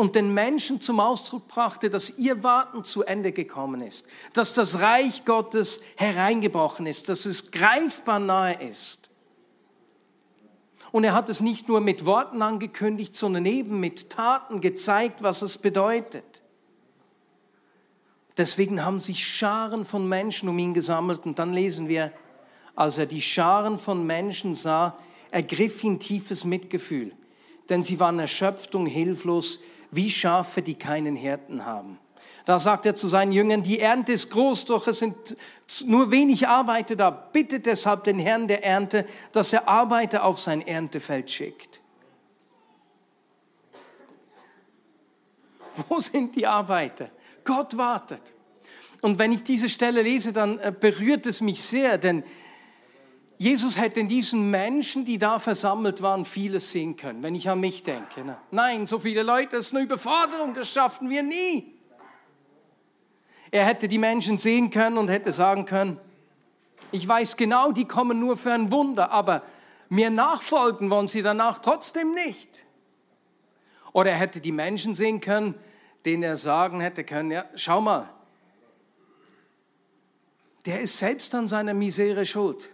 und 0.00 0.14
den 0.14 0.32
Menschen 0.32 0.80
zum 0.80 0.98
Ausdruck 0.98 1.46
brachte, 1.46 1.90
dass 1.90 2.16
ihr 2.18 2.42
Warten 2.42 2.84
zu 2.84 3.02
Ende 3.02 3.32
gekommen 3.32 3.82
ist, 3.82 4.08
dass 4.32 4.54
das 4.54 4.80
Reich 4.80 5.26
Gottes 5.26 5.82
hereingebrochen 5.96 6.86
ist, 6.86 7.10
dass 7.10 7.26
es 7.26 7.50
greifbar 7.50 8.18
nahe 8.18 8.66
ist. 8.66 9.10
Und 10.90 11.04
er 11.04 11.12
hat 11.12 11.28
es 11.28 11.42
nicht 11.42 11.68
nur 11.68 11.82
mit 11.82 12.06
Worten 12.06 12.40
angekündigt, 12.40 13.14
sondern 13.14 13.44
eben 13.44 13.78
mit 13.78 14.08
Taten 14.08 14.62
gezeigt, 14.62 15.22
was 15.22 15.42
es 15.42 15.58
bedeutet. 15.58 16.40
Deswegen 18.38 18.82
haben 18.82 19.00
sich 19.00 19.22
Scharen 19.22 19.84
von 19.84 20.08
Menschen 20.08 20.48
um 20.48 20.58
ihn 20.58 20.72
gesammelt 20.72 21.26
und 21.26 21.38
dann 21.38 21.52
lesen 21.52 21.88
wir, 21.88 22.10
als 22.74 22.96
er 22.96 23.04
die 23.04 23.20
Scharen 23.20 23.76
von 23.76 24.06
Menschen 24.06 24.54
sah, 24.54 24.96
ergriff 25.30 25.84
ihn 25.84 26.00
tiefes 26.00 26.46
Mitgefühl, 26.46 27.12
denn 27.68 27.82
sie 27.82 28.00
waren 28.00 28.18
erschöpft 28.18 28.74
und 28.74 28.86
hilflos, 28.86 29.60
wie 29.90 30.10
Schafe, 30.10 30.62
die 30.62 30.74
keinen 30.74 31.16
Hirten 31.16 31.66
haben. 31.66 31.98
Da 32.44 32.58
sagt 32.58 32.86
er 32.86 32.94
zu 32.94 33.06
seinen 33.06 33.32
Jüngern, 33.32 33.62
die 33.62 33.80
Ernte 33.80 34.12
ist 34.12 34.30
groß, 34.30 34.64
doch 34.64 34.86
es 34.86 34.98
sind 34.98 35.36
nur 35.86 36.10
wenig 36.10 36.48
Arbeiter 36.48 36.96
da. 36.96 37.10
Bittet 37.10 37.66
deshalb 37.66 38.04
den 38.04 38.18
Herrn 38.18 38.48
der 38.48 38.64
Ernte, 38.64 39.06
dass 39.32 39.52
er 39.52 39.68
Arbeiter 39.68 40.24
auf 40.24 40.38
sein 40.38 40.66
Erntefeld 40.66 41.30
schickt. 41.30 41.80
Wo 45.88 46.00
sind 46.00 46.34
die 46.34 46.46
Arbeiter? 46.46 47.10
Gott 47.44 47.76
wartet. 47.76 48.22
Und 49.00 49.18
wenn 49.18 49.32
ich 49.32 49.42
diese 49.42 49.68
Stelle 49.68 50.02
lese, 50.02 50.32
dann 50.32 50.58
äh, 50.58 50.72
berührt 50.78 51.26
es 51.26 51.40
mich 51.40 51.62
sehr, 51.62 51.98
denn 51.98 52.22
Jesus 53.40 53.78
hätte 53.78 54.00
in 54.00 54.08
diesen 54.08 54.50
Menschen, 54.50 55.06
die 55.06 55.16
da 55.16 55.38
versammelt 55.38 56.02
waren, 56.02 56.26
vieles 56.26 56.72
sehen 56.72 56.96
können, 56.96 57.22
wenn 57.22 57.34
ich 57.34 57.48
an 57.48 57.58
mich 57.58 57.82
denke. 57.82 58.22
Ne? 58.22 58.36
Nein, 58.50 58.84
so 58.84 58.98
viele 58.98 59.22
Leute, 59.22 59.56
das 59.56 59.68
ist 59.68 59.74
eine 59.74 59.82
Überforderung, 59.82 60.52
das 60.52 60.70
schaffen 60.70 61.08
wir 61.08 61.22
nie. 61.22 61.74
Er 63.50 63.64
hätte 63.64 63.88
die 63.88 63.96
Menschen 63.96 64.36
sehen 64.36 64.68
können 64.68 64.98
und 64.98 65.08
hätte 65.08 65.32
sagen 65.32 65.64
können, 65.64 65.98
ich 66.92 67.08
weiß 67.08 67.38
genau, 67.38 67.72
die 67.72 67.86
kommen 67.86 68.20
nur 68.20 68.36
für 68.36 68.52
ein 68.52 68.70
Wunder, 68.70 69.10
aber 69.10 69.42
mir 69.88 70.10
nachfolgen 70.10 70.90
wollen 70.90 71.08
sie 71.08 71.22
danach 71.22 71.60
trotzdem 71.60 72.12
nicht. 72.12 72.50
Oder 73.94 74.10
er 74.10 74.18
hätte 74.18 74.42
die 74.42 74.52
Menschen 74.52 74.94
sehen 74.94 75.22
können, 75.22 75.54
denen 76.04 76.24
er 76.24 76.36
sagen 76.36 76.82
hätte 76.82 77.04
können, 77.04 77.30
ja, 77.30 77.46
schau 77.54 77.80
mal, 77.80 78.06
der 80.66 80.82
ist 80.82 80.98
selbst 80.98 81.34
an 81.34 81.48
seiner 81.48 81.72
Misere 81.72 82.26
schuld 82.26 82.68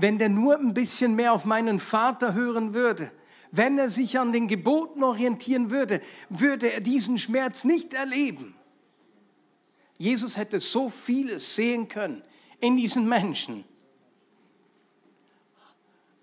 wenn 0.00 0.18
der 0.18 0.28
nur 0.28 0.58
ein 0.58 0.74
bisschen 0.74 1.14
mehr 1.14 1.32
auf 1.32 1.44
meinen 1.44 1.80
Vater 1.80 2.34
hören 2.34 2.74
würde, 2.74 3.10
wenn 3.50 3.78
er 3.78 3.90
sich 3.90 4.18
an 4.18 4.32
den 4.32 4.46
Geboten 4.46 5.02
orientieren 5.02 5.70
würde, 5.70 6.00
würde 6.28 6.72
er 6.72 6.80
diesen 6.80 7.18
Schmerz 7.18 7.64
nicht 7.64 7.94
erleben. 7.94 8.54
Jesus 9.96 10.36
hätte 10.36 10.60
so 10.60 10.88
vieles 10.88 11.56
sehen 11.56 11.88
können 11.88 12.22
in 12.60 12.76
diesen 12.76 13.08
Menschen. 13.08 13.64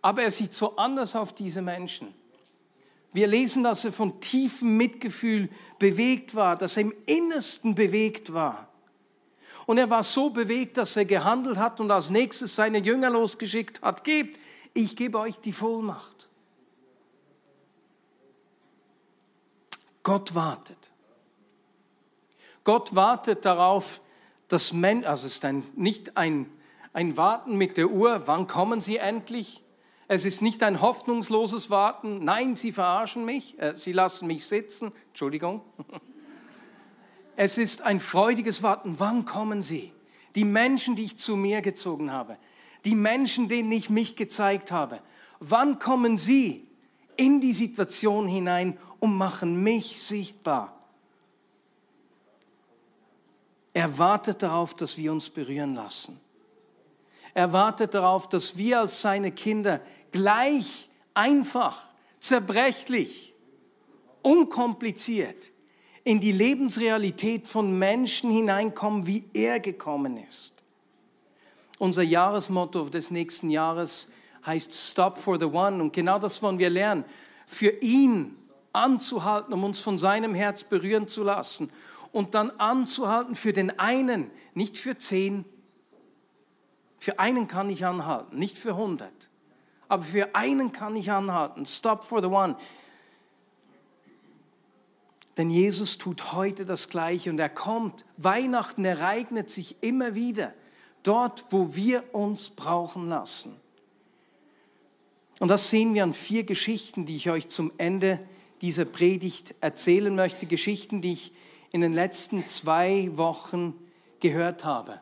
Aber 0.01 0.23
er 0.23 0.31
sieht 0.31 0.53
so 0.53 0.77
anders 0.77 1.15
auf 1.15 1.33
diese 1.33 1.61
Menschen. 1.61 2.13
Wir 3.11 3.27
lesen, 3.27 3.63
dass 3.63 3.85
er 3.85 3.91
von 3.91 4.21
tiefem 4.21 4.77
Mitgefühl 4.77 5.49
bewegt 5.79 6.35
war, 6.35 6.55
dass 6.55 6.77
er 6.77 6.83
im 6.83 6.93
Innersten 7.05 7.73
bewegt 7.73 8.33
war. 8.33 8.69
Und 9.65 9.77
er 9.77 9.89
war 9.89 10.03
so 10.03 10.29
bewegt, 10.29 10.77
dass 10.77 10.95
er 10.95 11.05
gehandelt 11.05 11.57
hat 11.57 11.79
und 11.79 11.89
als 11.89 12.09
nächstes 12.09 12.55
seine 12.55 12.77
Jünger 12.77 13.09
losgeschickt 13.09 13.81
hat, 13.81 14.03
gebt, 14.03 14.39
ich 14.73 14.95
gebe 14.95 15.19
euch 15.19 15.39
die 15.39 15.53
Vollmacht. 15.53 16.29
Gott 20.03 20.35
wartet. 20.35 20.91
Gott 22.63 22.93
wartet 22.93 23.45
darauf, 23.45 24.01
dass 24.47 24.73
Menschen, 24.73 25.05
also 25.05 25.25
es 25.25 25.35
ist 25.35 25.45
ein, 25.45 25.63
nicht 25.75 26.17
ein, 26.17 26.51
ein 26.93 27.17
Warten 27.17 27.57
mit 27.57 27.77
der 27.77 27.89
Uhr, 27.89 28.23
wann 28.25 28.45
kommen 28.45 28.81
sie 28.81 28.97
endlich? 28.97 29.63
Es 30.07 30.25
ist 30.25 30.43
nicht 30.43 30.61
ein 30.61 30.81
hoffnungsloses 30.81 31.71
Warten, 31.71 32.23
nein, 32.23 32.55
sie 32.55 32.71
verarschen 32.71 33.25
mich, 33.25 33.59
äh, 33.59 33.75
sie 33.75 33.91
lassen 33.91 34.27
mich 34.27 34.45
sitzen, 34.45 34.91
Entschuldigung. 35.07 35.61
Es 37.35 37.57
ist 37.57 37.81
ein 37.81 37.99
freudiges 37.99 38.63
Warten, 38.63 38.99
wann 38.99 39.25
kommen 39.25 39.61
sie? 39.61 39.91
Die 40.35 40.45
Menschen, 40.45 40.95
die 40.95 41.03
ich 41.03 41.17
zu 41.17 41.35
mir 41.35 41.61
gezogen 41.61 42.11
habe, 42.11 42.37
die 42.83 42.95
Menschen, 42.95 43.47
denen 43.47 43.71
ich 43.71 43.89
mich 43.89 44.15
gezeigt 44.15 44.71
habe, 44.71 45.01
wann 45.39 45.79
kommen 45.79 46.17
sie 46.17 46.67
in 47.17 47.41
die 47.41 47.53
Situation 47.53 48.27
hinein 48.27 48.77
und 48.99 49.15
machen 49.15 49.63
mich 49.63 50.01
sichtbar? 50.01 50.71
Er 53.73 53.97
wartet 53.97 54.41
darauf, 54.41 54.73
dass 54.73 54.97
wir 54.97 55.11
uns 55.11 55.29
berühren 55.29 55.75
lassen. 55.75 56.19
Er 57.33 57.51
wartet 57.51 57.93
darauf, 57.93 58.29
dass 58.29 58.55
wir 58.55 58.79
als 58.79 59.01
seine 59.01 59.31
Kinder 59.31 59.81
gleich, 60.11 60.89
einfach, 61.13 61.89
zerbrechlich, 62.19 63.33
unkompliziert 64.21 65.51
in 66.05 66.21
die 66.21 66.31
Lebensrealität 66.31 67.47
von 67.47 67.77
Menschen 67.77 68.31
hineinkommen, 68.31 69.07
wie 69.07 69.25
er 69.33 69.59
gekommen 69.59 70.17
ist. 70.17 70.53
Unser 71.79 72.03
Jahresmotto 72.03 72.85
des 72.85 73.11
nächsten 73.11 73.49
Jahres 73.49 74.11
heißt 74.45 74.73
Stop 74.73 75.17
for 75.17 75.39
the 75.39 75.45
One. 75.45 75.81
Und 75.81 75.91
genau 75.91 76.19
das 76.19 76.41
wollen 76.41 76.59
wir 76.59 76.69
lernen. 76.69 77.03
Für 77.47 77.69
ihn 77.81 78.37
anzuhalten, 78.71 79.53
um 79.53 79.63
uns 79.63 79.79
von 79.79 79.97
seinem 79.97 80.35
Herz 80.35 80.63
berühren 80.63 81.07
zu 81.07 81.23
lassen 81.23 81.71
und 82.11 82.35
dann 82.35 82.51
anzuhalten 82.51 83.33
für 83.33 83.51
den 83.51 83.79
einen, 83.79 84.29
nicht 84.53 84.77
für 84.77 84.97
zehn. 84.97 85.43
Für 86.97 87.17
einen 87.19 87.47
kann 87.47 87.69
ich 87.69 87.83
anhalten, 87.85 88.37
nicht 88.37 88.57
für 88.57 88.75
hundert. 88.75 89.29
Aber 89.87 90.03
für 90.03 90.35
einen 90.35 90.71
kann 90.71 90.95
ich 90.95 91.11
anhalten. 91.11 91.65
Stop 91.65 92.03
for 92.03 92.21
the 92.21 92.27
one. 92.27 92.55
Denn 95.37 95.49
Jesus 95.49 95.97
tut 95.97 96.33
heute 96.33 96.65
das 96.65 96.89
Gleiche 96.89 97.29
und 97.29 97.39
er 97.39 97.49
kommt. 97.49 98.05
Weihnachten 98.17 98.85
ereignet 98.85 99.49
sich 99.49 99.75
immer 99.81 100.15
wieder 100.15 100.53
dort, 101.03 101.45
wo 101.49 101.75
wir 101.75 102.03
uns 102.13 102.49
brauchen 102.49 103.09
lassen. 103.09 103.59
Und 105.39 105.49
das 105.49 105.69
sehen 105.69 105.93
wir 105.93 106.03
an 106.03 106.13
vier 106.13 106.43
Geschichten, 106.43 107.05
die 107.05 107.17
ich 107.17 107.29
euch 107.29 107.49
zum 107.49 107.71
Ende 107.77 108.19
dieser 108.61 108.85
Predigt 108.85 109.53
erzählen 109.59 110.15
möchte. 110.15 110.45
Geschichten, 110.45 111.01
die 111.01 111.11
ich 111.11 111.33
in 111.71 111.81
den 111.81 111.93
letzten 111.93 112.45
zwei 112.45 113.09
Wochen 113.17 113.73
gehört 114.21 114.63
habe. 114.63 115.01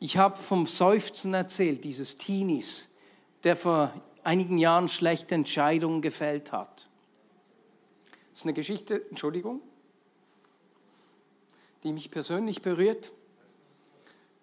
Ich 0.00 0.18
habe 0.18 0.36
vom 0.36 0.66
Seufzen 0.66 1.32
erzählt, 1.32 1.84
dieses 1.84 2.18
Teenies, 2.18 2.90
der 3.44 3.56
vor 3.56 3.94
einigen 4.22 4.58
Jahren 4.58 4.88
schlechte 4.88 5.34
Entscheidungen 5.34 6.02
gefällt 6.02 6.52
hat. 6.52 6.88
Das 8.32 8.40
ist 8.40 8.46
eine 8.46 8.54
Geschichte, 8.54 9.06
Entschuldigung, 9.10 9.60
die 11.82 11.92
mich 11.92 12.10
persönlich 12.10 12.62
berührt, 12.62 13.12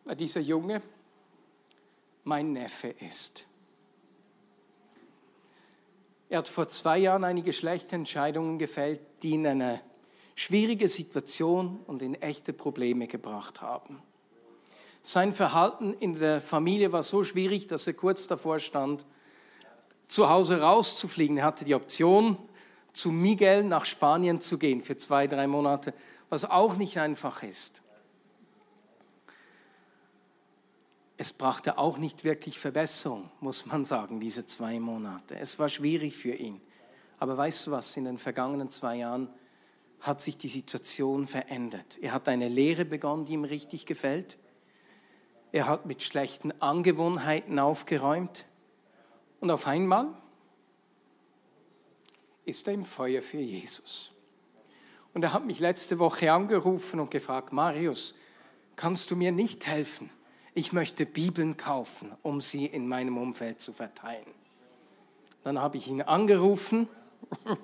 weil 0.05 0.15
dieser 0.15 0.41
Junge 0.41 0.83
mein 2.23 2.53
Neffe 2.53 2.89
ist. 2.89 3.45
Er 6.29 6.37
hat 6.37 6.47
vor 6.47 6.67
zwei 6.67 6.99
Jahren 6.99 7.23
einige 7.23 7.51
schlechte 7.51 7.95
Entscheidungen 7.95 8.59
gefällt, 8.59 9.01
die 9.23 9.33
in 9.33 9.47
einer 9.47 9.81
schwierige 10.35 10.87
Situation 10.87 11.79
und 11.87 12.03
in 12.03 12.13
echte 12.13 12.53
Probleme 12.53 13.07
gebracht 13.07 13.61
haben. 13.61 14.03
Sein 15.01 15.33
Verhalten 15.33 15.95
in 15.95 16.19
der 16.19 16.41
Familie 16.41 16.91
war 16.91 17.01
so 17.01 17.23
schwierig, 17.23 17.65
dass 17.65 17.87
er 17.87 17.93
kurz 17.93 18.27
davor 18.27 18.59
stand, 18.59 19.03
zu 20.05 20.29
Hause 20.29 20.61
rauszufliegen. 20.61 21.37
Er 21.37 21.45
hatte 21.45 21.65
die 21.65 21.73
Option, 21.73 22.37
zu 22.93 23.11
Miguel 23.11 23.63
nach 23.63 23.85
Spanien 23.85 24.41
zu 24.41 24.57
gehen 24.57 24.81
für 24.81 24.97
zwei, 24.97 25.27
drei 25.27 25.47
Monate, 25.47 25.93
was 26.29 26.45
auch 26.45 26.77
nicht 26.77 26.97
einfach 26.97 27.43
ist. 27.43 27.81
Es 31.17 31.33
brachte 31.33 31.77
auch 31.77 31.97
nicht 31.97 32.23
wirklich 32.23 32.59
Verbesserung, 32.59 33.29
muss 33.41 33.65
man 33.65 33.83
sagen, 33.83 34.19
diese 34.21 34.45
zwei 34.45 34.79
Monate. 34.79 35.37
Es 35.37 35.59
war 35.59 35.67
schwierig 35.67 36.15
für 36.15 36.33
ihn. 36.33 36.61
Aber 37.17 37.35
weißt 37.35 37.67
du 37.67 37.71
was, 37.71 37.97
in 37.97 38.05
den 38.05 38.17
vergangenen 38.17 38.69
zwei 38.69 38.95
Jahren 38.95 39.27
hat 39.99 40.21
sich 40.21 40.37
die 40.37 40.47
Situation 40.47 41.27
verändert. 41.27 41.97
Er 41.99 42.13
hat 42.13 42.29
eine 42.29 42.47
Lehre 42.47 42.85
begonnen, 42.85 43.25
die 43.25 43.33
ihm 43.33 43.43
richtig 43.43 43.85
gefällt. 43.85 44.37
Er 45.51 45.67
hat 45.67 45.85
mit 45.85 46.03
schlechten 46.03 46.53
Angewohnheiten 46.61 47.59
aufgeräumt. 47.59 48.45
Und 49.41 49.51
auf 49.51 49.67
einmal 49.67 50.07
ist 52.49 52.67
er 52.67 52.73
im 52.73 52.83
Feuer 52.85 53.21
für 53.21 53.37
Jesus. 53.37 54.11
Und 55.13 55.23
er 55.23 55.33
hat 55.33 55.45
mich 55.45 55.59
letzte 55.59 55.99
Woche 55.99 56.31
angerufen 56.31 56.99
und 56.99 57.11
gefragt, 57.11 57.53
Marius, 57.53 58.15
kannst 58.75 59.11
du 59.11 59.15
mir 59.15 59.31
nicht 59.31 59.65
helfen? 59.65 60.09
Ich 60.53 60.73
möchte 60.73 61.05
Bibeln 61.05 61.57
kaufen, 61.57 62.11
um 62.21 62.41
sie 62.41 62.65
in 62.65 62.87
meinem 62.87 63.17
Umfeld 63.17 63.61
zu 63.61 63.71
verteilen. 63.71 64.33
Dann 65.43 65.59
habe 65.59 65.77
ich 65.77 65.87
ihn 65.87 66.01
angerufen 66.01 66.87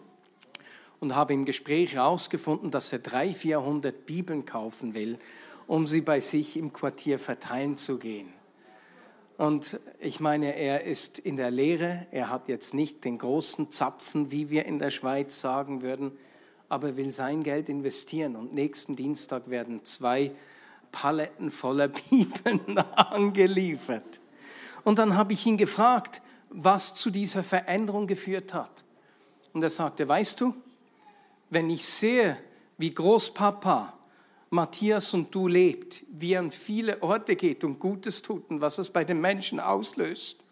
und 0.99 1.15
habe 1.15 1.33
im 1.33 1.45
Gespräch 1.45 1.93
herausgefunden, 1.93 2.71
dass 2.71 2.93
er 2.93 2.99
300, 2.99 3.35
400 3.35 4.05
Bibeln 4.05 4.45
kaufen 4.45 4.93
will, 4.93 5.19
um 5.67 5.87
sie 5.87 6.01
bei 6.01 6.19
sich 6.19 6.57
im 6.57 6.71
Quartier 6.71 7.19
verteilen 7.19 7.75
zu 7.75 7.97
gehen. 7.97 8.34
Und 9.37 9.79
ich 9.99 10.19
meine, 10.19 10.55
er 10.55 10.85
ist 10.85 11.19
in 11.19 11.35
der 11.35 11.51
Lehre, 11.51 12.07
er 12.11 12.29
hat 12.29 12.47
jetzt 12.47 12.73
nicht 12.73 13.03
den 13.03 13.17
großen 13.17 13.69
Zapfen, 13.69 14.31
wie 14.31 14.49
wir 14.49 14.65
in 14.65 14.79
der 14.79 14.91
Schweiz 14.91 15.41
sagen 15.41 15.81
würden, 15.81 16.13
aber 16.69 16.95
will 16.95 17.11
sein 17.11 17.43
Geld 17.43 17.67
investieren. 17.67 18.35
Und 18.35 18.53
nächsten 18.53 18.95
Dienstag 18.95 19.49
werden 19.49 19.83
zwei 19.83 20.31
Paletten 20.91 21.51
voller 21.51 21.87
Bibeln 22.09 22.77
angeliefert. 22.77 24.21
Und 24.85 24.99
dann 24.99 25.17
habe 25.17 25.33
ich 25.33 25.45
ihn 25.45 25.57
gefragt, 25.57 26.21
was 26.49 26.93
zu 26.93 27.09
dieser 27.09 27.43
Veränderung 27.43 28.07
geführt 28.07 28.53
hat. 28.53 28.85
Und 29.51 29.63
er 29.63 29.69
sagte, 29.69 30.07
weißt 30.07 30.39
du, 30.39 30.55
wenn 31.49 31.69
ich 31.69 31.85
sehe, 31.85 32.37
wie 32.77 32.93
Großpapa 32.93 33.93
Matthias 34.49 35.13
und 35.13 35.33
du 35.33 35.47
lebt, 35.47 36.03
wie 36.09 36.33
er 36.33 36.39
an 36.39 36.51
viele 36.51 37.01
Orte 37.01 37.35
geht 37.35 37.63
und 37.63 37.79
Gutes 37.79 38.21
tut 38.21 38.49
und 38.49 38.61
was 38.61 38.77
es 38.77 38.89
bei 38.89 39.03
den 39.03 39.19
Menschen 39.19 39.59
auslöst, 39.59 40.43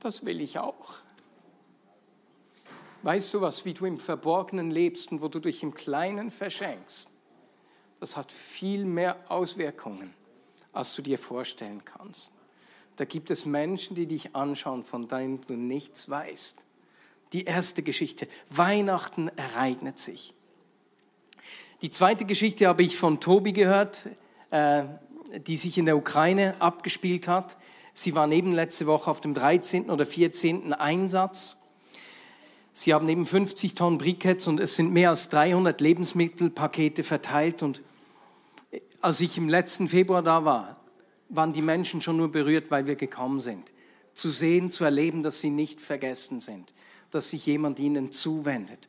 das 0.00 0.24
will 0.24 0.40
ich 0.40 0.58
auch. 0.58 0.96
Weißt 3.02 3.34
du 3.34 3.40
was, 3.40 3.64
wie 3.64 3.74
du 3.74 3.86
im 3.86 3.98
Verborgenen 3.98 4.70
lebst 4.70 5.12
und 5.12 5.22
wo 5.22 5.28
du 5.28 5.40
dich 5.40 5.62
im 5.62 5.74
Kleinen 5.74 6.30
verschenkst? 6.30 7.10
Das 8.00 8.16
hat 8.16 8.30
viel 8.32 8.84
mehr 8.84 9.16
Auswirkungen, 9.28 10.14
als 10.72 10.94
du 10.94 11.02
dir 11.02 11.18
vorstellen 11.18 11.84
kannst. 11.84 12.32
Da 12.96 13.04
gibt 13.04 13.30
es 13.30 13.44
Menschen, 13.44 13.96
die 13.96 14.06
dich 14.06 14.36
anschauen, 14.36 14.82
von 14.82 15.08
denen 15.08 15.40
du 15.46 15.54
nichts 15.54 16.08
weißt 16.08 16.64
die 17.34 17.44
erste 17.44 17.82
Geschichte. 17.82 18.28
Weihnachten 18.48 19.28
ereignet 19.36 19.98
sich. 19.98 20.32
Die 21.84 21.90
zweite 21.90 22.24
Geschichte 22.24 22.66
habe 22.66 22.82
ich 22.82 22.96
von 22.96 23.20
Tobi 23.20 23.52
gehört, 23.52 24.08
äh, 24.50 24.84
die 25.46 25.58
sich 25.58 25.76
in 25.76 25.84
der 25.84 25.98
Ukraine 25.98 26.54
abgespielt 26.58 27.28
hat. 27.28 27.58
Sie 27.92 28.14
war 28.14 28.26
neben 28.26 28.52
letzte 28.52 28.86
Woche 28.86 29.10
auf 29.10 29.20
dem 29.20 29.34
13. 29.34 29.90
oder 29.90 30.06
14. 30.06 30.72
Einsatz. 30.72 31.58
Sie 32.72 32.94
haben 32.94 33.06
eben 33.10 33.26
50 33.26 33.74
Tonnen 33.74 33.98
Briketts 33.98 34.46
und 34.46 34.60
es 34.60 34.76
sind 34.76 34.94
mehr 34.94 35.10
als 35.10 35.28
300 35.28 35.78
Lebensmittelpakete 35.82 37.02
verteilt. 37.02 37.62
Und 37.62 37.82
als 39.02 39.20
ich 39.20 39.36
im 39.36 39.50
letzten 39.50 39.86
Februar 39.86 40.22
da 40.22 40.46
war, 40.46 40.80
waren 41.28 41.52
die 41.52 41.60
Menschen 41.60 42.00
schon 42.00 42.16
nur 42.16 42.32
berührt, 42.32 42.70
weil 42.70 42.86
wir 42.86 42.96
gekommen 42.96 43.42
sind. 43.42 43.74
Zu 44.14 44.30
sehen, 44.30 44.70
zu 44.70 44.84
erleben, 44.84 45.22
dass 45.22 45.40
sie 45.40 45.50
nicht 45.50 45.82
vergessen 45.82 46.40
sind 46.40 46.72
dass 47.14 47.30
sich 47.30 47.46
jemand 47.46 47.78
ihnen 47.78 48.12
zuwendet. 48.12 48.88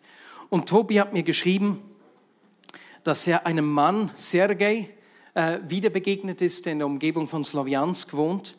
Und 0.50 0.68
Tobi 0.68 1.00
hat 1.00 1.14
mir 1.14 1.24
geschrieben, 1.24 1.82
dass 3.06 3.28
er 3.28 3.46
einem 3.46 3.72
Mann, 3.72 4.10
Sergei, 4.16 4.90
äh, 5.36 5.60
wieder 5.68 5.92
begegnet 5.92 6.42
ist, 6.42 6.66
der 6.66 6.74
in 6.74 6.80
der 6.80 6.88
Umgebung 6.88 7.28
von 7.28 7.46
Sloviansk 7.46 8.14
wohnt. 8.14 8.58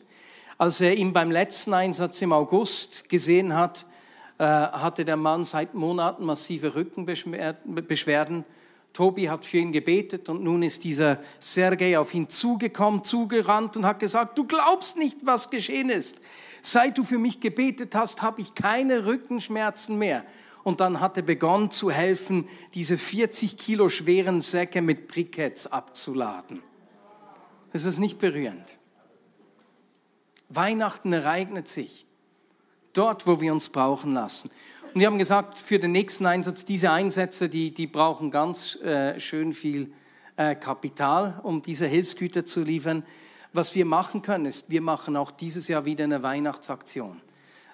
Als 0.57 0.79
er 0.79 0.95
ihn 0.95 1.11
beim 1.11 1.29
letzten 1.29 1.73
Einsatz 1.73 2.21
im 2.21 2.31
August 2.31 3.09
gesehen 3.09 3.53
hat, 3.53 3.85
äh, 4.37 4.45
hatte 4.45 5.03
der 5.03 5.17
Mann 5.17 5.43
seit 5.43 5.73
Monaten 5.73 6.25
massive 6.25 6.75
Rückenbeschwerden, 6.75 8.45
Tobi 8.93 9.29
hat 9.29 9.43
für 9.43 9.57
ihn 9.57 9.73
gebetet 9.73 10.29
und 10.29 10.41
nun 10.41 10.63
ist 10.63 10.85
dieser 10.85 11.19
Sergei 11.39 11.99
auf 11.99 12.13
ihn 12.13 12.29
zugekommen, 12.29 13.03
zugerannt 13.03 13.75
und 13.75 13.85
hat 13.85 13.99
gesagt, 13.99 14.37
du 14.37 14.45
glaubst 14.45 14.97
nicht, 14.97 15.17
was 15.23 15.49
geschehen 15.49 15.89
ist. 15.89 16.21
Seit 16.61 16.97
du 16.97 17.03
für 17.03 17.19
mich 17.19 17.41
gebetet 17.41 17.95
hast, 17.95 18.21
habe 18.21 18.39
ich 18.39 18.55
keine 18.55 19.05
Rückenschmerzen 19.05 19.97
mehr. 19.97 20.23
Und 20.67 20.81
dann 20.81 20.99
hat 20.99 21.15
er 21.15 21.23
begonnen 21.23 21.71
zu 21.71 21.91
helfen, 21.91 22.45
diese 22.73 22.97
40 22.97 23.57
Kilo 23.57 23.87
schweren 23.87 24.41
Säcke 24.41 24.81
mit 24.81 25.07
Briketts 25.07 25.67
abzuladen. 25.67 26.61
Das 27.71 27.85
ist 27.85 27.99
nicht 27.99 28.19
berührend. 28.19 28.77
Weihnachten 30.49 31.13
ereignet 31.13 31.69
sich 31.69 32.05
dort, 32.91 33.27
wo 33.27 33.39
wir 33.39 33.53
uns 33.53 33.69
brauchen 33.69 34.11
lassen. 34.11 34.51
Und 34.93 34.99
wir 34.99 35.07
haben 35.07 35.17
gesagt, 35.17 35.57
für 35.57 35.79
den 35.79 35.93
nächsten 35.93 36.25
Einsatz, 36.25 36.65
diese 36.65 36.91
Einsätze, 36.91 37.47
die, 37.47 37.73
die 37.73 37.87
brauchen 37.87 38.29
ganz 38.29 38.75
äh, 38.81 39.17
schön 39.21 39.53
viel 39.53 39.93
äh, 40.35 40.53
Kapital, 40.53 41.39
um 41.43 41.61
diese 41.61 41.87
Hilfsgüter 41.87 42.43
zu 42.43 42.61
liefern. 42.61 43.05
Was 43.53 43.73
wir 43.73 43.85
machen 43.85 44.21
können, 44.21 44.45
ist, 44.45 44.69
wir 44.69 44.81
machen 44.81 45.15
auch 45.15 45.31
dieses 45.31 45.69
Jahr 45.69 45.85
wieder 45.85 46.03
eine 46.03 46.23
Weihnachtsaktion. 46.23 47.21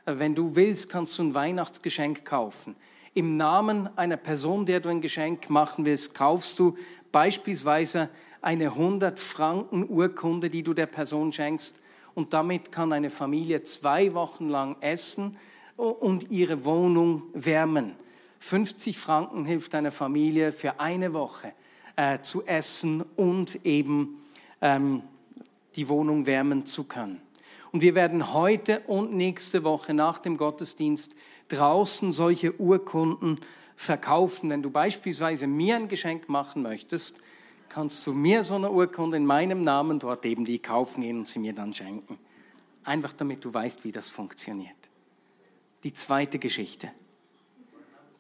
Wenn 0.05 0.35
du 0.35 0.55
willst, 0.55 0.89
kannst 0.89 1.17
du 1.17 1.23
ein 1.23 1.35
Weihnachtsgeschenk 1.35 2.25
kaufen. 2.25 2.75
Im 3.13 3.37
Namen 3.37 3.89
einer 3.97 4.17
Person, 4.17 4.65
der 4.65 4.79
du 4.79 4.89
ein 4.89 5.01
Geschenk 5.01 5.49
machen 5.49 5.85
willst, 5.85 6.13
kaufst 6.13 6.59
du 6.59 6.75
beispielsweise 7.11 8.09
eine 8.41 8.65
100 8.65 9.19
Franken 9.19 9.87
Urkunde, 9.89 10.49
die 10.49 10.63
du 10.63 10.73
der 10.73 10.87
Person 10.87 11.31
schenkst. 11.31 11.79
Und 12.15 12.33
damit 12.33 12.71
kann 12.71 12.91
eine 12.91 13.09
Familie 13.09 13.63
zwei 13.63 14.13
Wochen 14.13 14.49
lang 14.49 14.75
essen 14.81 15.37
und 15.77 16.29
ihre 16.29 16.65
Wohnung 16.65 17.23
wärmen. 17.33 17.95
50 18.39 18.97
Franken 18.97 19.45
hilft 19.45 19.73
einer 19.73 19.91
Familie 19.91 20.51
für 20.51 20.79
eine 20.79 21.13
Woche 21.13 21.53
äh, 21.95 22.19
zu 22.19 22.45
essen 22.45 23.03
und 23.15 23.65
eben 23.65 24.21
ähm, 24.61 25.01
die 25.75 25.87
Wohnung 25.87 26.25
wärmen 26.25 26.65
zu 26.65 26.83
können. 26.83 27.21
Und 27.73 27.81
wir 27.81 27.95
werden 27.95 28.33
heute 28.33 28.81
und 28.81 29.13
nächste 29.13 29.63
Woche 29.63 29.95
nach 29.95 30.19
dem 30.19 30.38
Gottesdienst 30.38 31.15
draußen 31.47 32.12
solche 32.12 32.53
Urkunden 32.59 33.39
verkaufen. 33.75 34.51
Wenn 34.51 34.62
du 34.62 34.69
beispielsweise 34.69 35.47
mir 35.47 35.77
ein 35.77 35.88
Geschenk 35.88 36.29
machen 36.29 36.62
möchtest, 36.62 37.17
kannst 37.69 38.05
du 38.05 38.13
mir 38.13 38.43
so 38.43 38.53
eine 38.53 38.69
Urkunde 38.69 39.17
in 39.17 39.25
meinem 39.25 39.63
Namen 39.63 39.97
dort 39.97 40.23
eben 40.23 40.45
die 40.45 40.59
kaufen 40.59 41.01
gehen 41.01 41.17
und 41.17 41.27
sie 41.27 41.39
mir 41.39 41.53
dann 41.53 41.73
schenken. 41.73 42.19
Einfach 42.83 43.12
damit 43.12 43.43
du 43.43 43.51
weißt, 43.51 43.83
wie 43.83 43.91
das 43.91 44.12
funktioniert. 44.12 44.77
Die 45.83 45.93
zweite 45.93 46.38
Geschichte. 46.38 46.91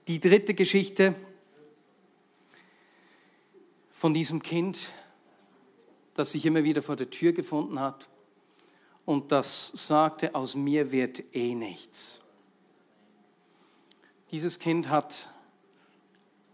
Die 0.07 0.19
dritte 0.19 0.55
Geschichte 0.55 1.13
von 3.91 4.15
diesem 4.15 4.41
Kind, 4.41 4.91
das 6.15 6.31
sich 6.31 6.43
immer 6.47 6.63
wieder 6.63 6.81
vor 6.81 6.95
der 6.95 7.11
Tür 7.11 7.33
gefunden 7.33 7.79
hat 7.79 8.09
und 9.05 9.31
das 9.31 9.67
sagte, 9.67 10.33
aus 10.33 10.55
mir 10.55 10.91
wird 10.91 11.35
eh 11.35 11.55
nichts. 11.55 12.21
Dieses 14.31 14.59
Kind 14.59 14.89
hat 14.89 15.29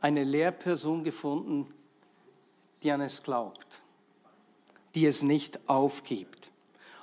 eine 0.01 0.23
Lehrperson 0.23 1.03
gefunden, 1.03 1.67
die 2.83 2.91
an 2.91 3.01
es 3.01 3.23
glaubt, 3.23 3.81
die 4.95 5.05
es 5.05 5.23
nicht 5.23 5.59
aufgibt. 5.69 6.51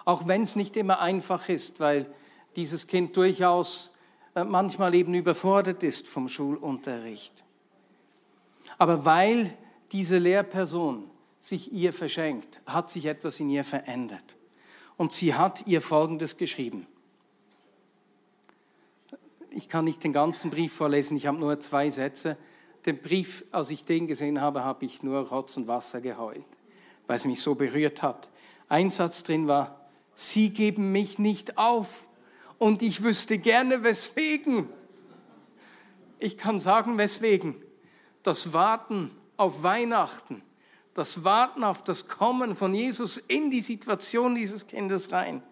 Auch 0.04 0.26
wenn 0.26 0.42
es 0.42 0.56
nicht 0.56 0.76
immer 0.76 1.00
einfach 1.00 1.48
ist, 1.48 1.80
weil 1.80 2.12
dieses 2.56 2.86
Kind 2.86 3.16
durchaus 3.16 3.94
äh, 4.34 4.44
manchmal 4.44 4.94
eben 4.94 5.14
überfordert 5.14 5.82
ist 5.82 6.06
vom 6.06 6.28
Schulunterricht. 6.28 7.44
Aber 8.78 9.04
weil 9.04 9.56
diese 9.92 10.18
Lehrperson 10.18 11.10
sich 11.40 11.72
ihr 11.72 11.92
verschenkt, 11.92 12.60
hat 12.66 12.90
sich 12.90 13.06
etwas 13.06 13.40
in 13.40 13.50
ihr 13.50 13.64
verändert. 13.64 14.36
Und 14.96 15.12
sie 15.12 15.34
hat 15.34 15.66
ihr 15.66 15.80
Folgendes 15.80 16.36
geschrieben. 16.36 16.86
Ich 19.50 19.68
kann 19.68 19.84
nicht 19.84 20.04
den 20.04 20.12
ganzen 20.12 20.50
Brief 20.50 20.72
vorlesen, 20.72 21.16
ich 21.16 21.26
habe 21.26 21.38
nur 21.38 21.58
zwei 21.60 21.88
Sätze. 21.90 22.36
Den 22.84 22.98
Brief, 22.98 23.44
als 23.50 23.70
ich 23.70 23.84
den 23.84 24.06
gesehen 24.06 24.40
habe, 24.40 24.64
habe 24.64 24.84
ich 24.84 25.02
nur 25.02 25.28
Rotz 25.28 25.56
und 25.56 25.66
Wasser 25.66 26.00
geheult, 26.00 26.44
weil 27.06 27.16
es 27.16 27.24
mich 27.24 27.40
so 27.40 27.54
berührt 27.54 28.02
hat. 28.02 28.28
Ein 28.68 28.90
Satz 28.90 29.22
drin 29.22 29.48
war, 29.48 29.86
Sie 30.14 30.48
geben 30.48 30.92
mich 30.92 31.18
nicht 31.18 31.58
auf 31.58 32.08
und 32.58 32.80
ich 32.80 33.02
wüsste 33.02 33.36
gerne 33.36 33.82
weswegen. 33.82 34.66
Ich 36.18 36.38
kann 36.38 36.58
sagen, 36.58 36.96
weswegen. 36.96 37.54
Das 38.22 38.54
Warten 38.54 39.10
auf 39.36 39.62
Weihnachten 39.62 40.40
das 40.96 41.24
Warten 41.24 41.62
auf 41.62 41.84
das 41.84 42.08
Kommen 42.08 42.56
von 42.56 42.74
Jesus 42.74 43.18
in 43.18 43.50
die 43.50 43.60
Situation 43.60 44.34
dieses 44.34 44.66
Kindes 44.66 45.12
rein. 45.12 45.42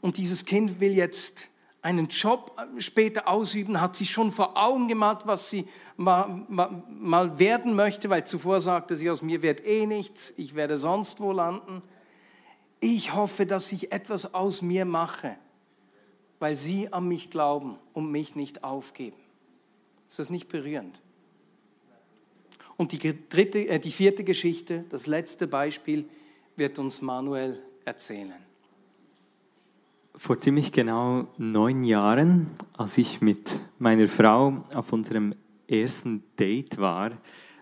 Und 0.00 0.16
dieses 0.16 0.46
Kind 0.46 0.80
will 0.80 0.92
jetzt 0.92 1.48
einen 1.82 2.08
Job 2.08 2.56
später 2.78 3.28
ausüben, 3.28 3.80
hat 3.80 3.96
sich 3.96 4.10
schon 4.10 4.32
vor 4.32 4.56
Augen 4.56 4.88
gemalt, 4.88 5.26
was 5.26 5.50
sie 5.50 5.68
mal, 5.96 6.44
mal, 6.48 6.82
mal, 6.88 7.38
werden 7.38 7.74
möchte, 7.74 8.08
weil 8.08 8.24
zuvor 8.26 8.60
sagte 8.60 8.96
sie, 8.96 9.10
aus 9.10 9.20
mir 9.20 9.42
wird 9.42 9.64
eh 9.66 9.86
nichts, 9.86 10.32
ich 10.38 10.54
werde 10.54 10.78
sonst 10.78 11.20
wo 11.20 11.32
landen. 11.32 11.82
Ich 12.80 13.14
hoffe, 13.14 13.46
dass 13.46 13.70
ich 13.72 13.92
etwas 13.92 14.32
aus 14.32 14.62
mir 14.62 14.84
mache, 14.84 15.36
weil 16.38 16.54
sie 16.54 16.92
an 16.92 17.06
mich 17.06 17.30
glauben 17.30 17.78
und 17.92 18.10
mich 18.10 18.34
nicht 18.34 18.64
aufgeben. 18.64 19.18
Ist 20.08 20.18
das 20.18 20.30
nicht 20.30 20.48
berührend? 20.48 21.00
Und 22.76 22.92
die, 22.92 23.28
dritte, 23.28 23.68
äh, 23.68 23.78
die 23.78 23.90
vierte 23.90 24.24
Geschichte, 24.24 24.84
das 24.88 25.06
letzte 25.06 25.46
Beispiel, 25.46 26.06
wird 26.56 26.78
uns 26.78 27.02
Manuel 27.02 27.62
erzählen. 27.84 28.34
Vor 30.14 30.40
ziemlich 30.40 30.72
genau 30.72 31.26
neun 31.38 31.84
Jahren, 31.84 32.50
als 32.76 32.98
ich 32.98 33.20
mit 33.20 33.58
meiner 33.78 34.08
Frau 34.08 34.64
auf 34.74 34.92
unserem 34.92 35.34
ersten 35.66 36.22
Date 36.38 36.78
war, 36.78 37.12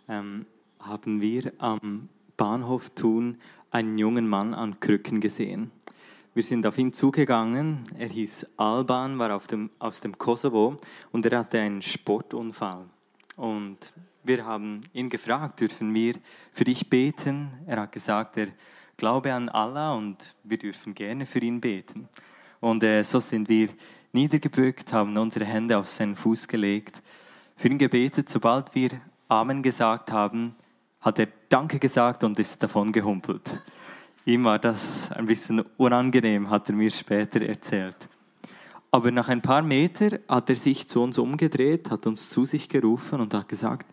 ähm, 0.09 0.47
haben 0.81 1.21
wir 1.21 1.53
am 1.59 2.09
Bahnhof 2.37 2.91
Thun 2.91 3.39
einen 3.71 3.99
jungen 3.99 4.29
Mann 4.29 4.55
an 4.55 4.81
Krücken 4.81 5.21
gesehen. 5.21 5.71
Wir 6.33 6.43
sind 6.43 6.67
auf 6.67 6.79
ihn 6.79 6.93
zugegangen. 6.93 7.85
Er 7.99 8.09
hieß 8.09 8.47
Alban, 8.57 9.19
war 9.19 9.39
dem, 9.41 9.71
aus 9.79 10.01
dem 10.01 10.17
Kosovo 10.17 10.77
und 11.13 11.27
er 11.27 11.41
hatte 11.41 11.61
einen 11.61 11.83
Sportunfall. 11.83 12.87
Und 13.37 13.93
wir 14.23 14.45
haben 14.45 14.83
ihn 14.93 15.09
gefragt, 15.09 15.61
dürfen 15.61 15.95
wir 15.95 16.15
für 16.53 16.65
dich 16.65 16.89
beten? 16.91 17.51
Er 17.67 17.81
hat 17.81 17.93
gesagt, 17.93 18.37
er 18.37 18.49
glaube 18.97 19.33
an 19.33 19.49
Allah 19.49 19.95
und 19.95 20.37
wir 20.45 20.59
dürfen 20.59 20.95
gerne 20.95 21.27
für 21.27 21.41
ihn 21.41 21.61
beten. 21.61 22.09
Und 22.61 22.83
äh, 22.83 23.03
so 23.03 23.19
sind 23.19 23.49
wir 23.49 23.71
niedergebückt, 24.13 24.93
haben 24.93 25.17
unsere 25.17 25.47
Hände 25.47 25.79
auf 25.79 25.89
seinen 25.89 26.17
Fuß 26.17 26.47
gelegt, 26.49 27.03
für 27.57 27.69
ihn 27.69 27.79
gebetet. 27.79 28.29
Sobald 28.29 28.75
wir 28.75 28.91
Amen 29.29 29.63
gesagt 29.63 30.13
haben, 30.13 30.55
hat 31.01 31.19
er 31.19 31.29
Danke 31.49 31.79
gesagt 31.79 32.23
und 32.25 32.39
ist 32.39 32.63
davon 32.63 32.93
gehumpelt. 32.93 33.61
Ihm 34.27 34.45
war 34.45 34.59
das 34.59 35.11
ein 35.13 35.27
bisschen 35.27 35.61
unangenehm, 35.79 36.51
hat 36.51 36.69
er 36.69 36.75
mir 36.75 36.91
später 36.91 37.41
erzählt. 37.41 37.97
Aber 38.91 39.11
nach 39.11 39.29
ein 39.29 39.41
paar 39.41 39.63
Metern 39.63 40.19
hat 40.29 40.51
er 40.51 40.57
sich 40.57 40.89
zu 40.89 41.03
uns 41.03 41.17
umgedreht, 41.17 41.91
hat 41.91 42.07
uns 42.07 42.29
zu 42.29 42.45
sich 42.45 42.69
gerufen 42.69 43.21
und 43.21 43.33
hat 43.33 43.49
gesagt, 43.49 43.87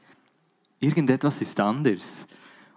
irgendetwas 0.80 1.42
ist 1.42 1.60
anders. 1.60 2.26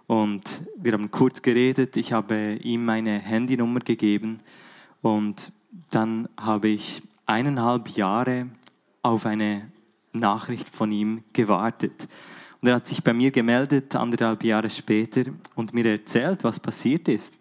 Und 0.07 0.43
wir 0.77 0.93
haben 0.93 1.09
kurz 1.09 1.41
geredet, 1.41 1.95
ich 1.95 2.11
habe 2.11 2.55
ihm 2.55 2.83
meine 2.85 3.19
Handynummer 3.19 3.79
gegeben 3.79 4.39
und 5.01 5.51
dann 5.89 6.27
habe 6.37 6.67
ich 6.67 7.01
eineinhalb 7.25 7.89
Jahre 7.89 8.47
auf 9.01 9.25
eine 9.25 9.71
Nachricht 10.13 10.67
von 10.67 10.91
ihm 10.91 11.23
gewartet. 11.31 12.07
Und 12.61 12.67
er 12.67 12.75
hat 12.75 12.87
sich 12.87 13.03
bei 13.03 13.13
mir 13.13 13.31
gemeldet, 13.31 13.95
anderthalb 13.95 14.43
Jahre 14.43 14.69
später, 14.69 15.23
und 15.55 15.73
mir 15.73 15.85
erzählt, 15.85 16.43
was 16.43 16.59
passiert 16.59 17.07
ist. 17.07 17.35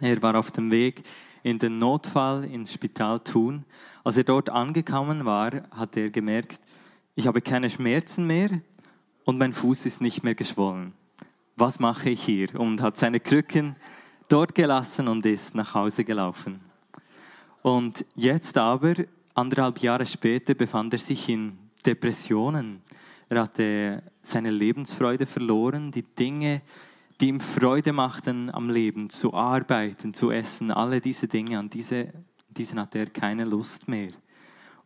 Er 0.00 0.20
war 0.20 0.34
auf 0.34 0.50
dem 0.50 0.70
Weg 0.70 1.02
in 1.42 1.58
den 1.58 1.78
Notfall 1.78 2.44
ins 2.44 2.72
Spital 2.72 3.20
Thun. 3.20 3.64
Als 4.04 4.16
er 4.16 4.24
dort 4.24 4.50
angekommen 4.50 5.24
war, 5.24 5.52
hat 5.70 5.96
er 5.96 6.10
gemerkt, 6.10 6.60
ich 7.14 7.26
habe 7.26 7.40
keine 7.40 7.70
Schmerzen 7.70 8.26
mehr, 8.26 8.60
und 9.24 9.38
mein 9.38 9.52
Fuß 9.52 9.86
ist 9.86 10.00
nicht 10.00 10.22
mehr 10.22 10.34
geschwollen. 10.34 10.92
Was 11.56 11.78
mache 11.78 12.10
ich 12.10 12.22
hier? 12.22 12.58
Und 12.58 12.80
hat 12.80 12.96
seine 12.96 13.20
Krücken 13.20 13.76
dort 14.28 14.54
gelassen 14.54 15.08
und 15.08 15.26
ist 15.26 15.54
nach 15.54 15.74
Hause 15.74 16.04
gelaufen. 16.04 16.60
Und 17.62 18.04
jetzt 18.14 18.56
aber, 18.56 18.94
anderthalb 19.34 19.80
Jahre 19.80 20.06
später, 20.06 20.54
befand 20.54 20.94
er 20.94 20.98
sich 20.98 21.28
in 21.28 21.58
Depressionen. 21.84 22.82
Er 23.28 23.42
hatte 23.42 24.02
seine 24.22 24.50
Lebensfreude 24.50 25.26
verloren, 25.26 25.90
die 25.90 26.02
Dinge, 26.02 26.62
die 27.20 27.28
ihm 27.28 27.40
Freude 27.40 27.92
machten 27.92 28.50
am 28.50 28.70
Leben, 28.70 29.10
zu 29.10 29.34
arbeiten, 29.34 30.14
zu 30.14 30.30
essen, 30.30 30.70
alle 30.70 31.00
diese 31.00 31.28
Dinge, 31.28 31.58
an 31.58 31.68
diese, 31.68 32.08
diesen 32.48 32.80
hatte 32.80 32.98
er 32.98 33.06
keine 33.06 33.44
Lust 33.44 33.88
mehr. 33.88 34.10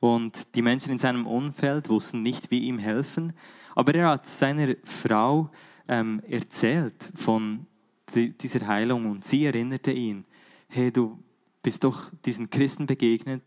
Und 0.00 0.54
die 0.54 0.62
Menschen 0.62 0.92
in 0.92 0.98
seinem 0.98 1.26
Umfeld 1.26 1.88
wussten 1.88 2.22
nicht, 2.22 2.50
wie 2.50 2.60
ihm 2.60 2.78
helfen. 2.78 3.32
Aber 3.74 3.94
er 3.94 4.08
hat 4.10 4.26
seiner 4.26 4.74
Frau 4.84 5.50
ähm, 5.88 6.22
erzählt 6.28 7.10
von 7.14 7.66
dieser 8.14 8.66
Heilung 8.66 9.10
und 9.10 9.24
sie 9.24 9.44
erinnerte 9.44 9.90
ihn, 9.92 10.24
hey, 10.68 10.92
du 10.92 11.18
bist 11.62 11.84
doch 11.84 12.10
diesen 12.24 12.50
Christen 12.50 12.86
begegnet, 12.86 13.42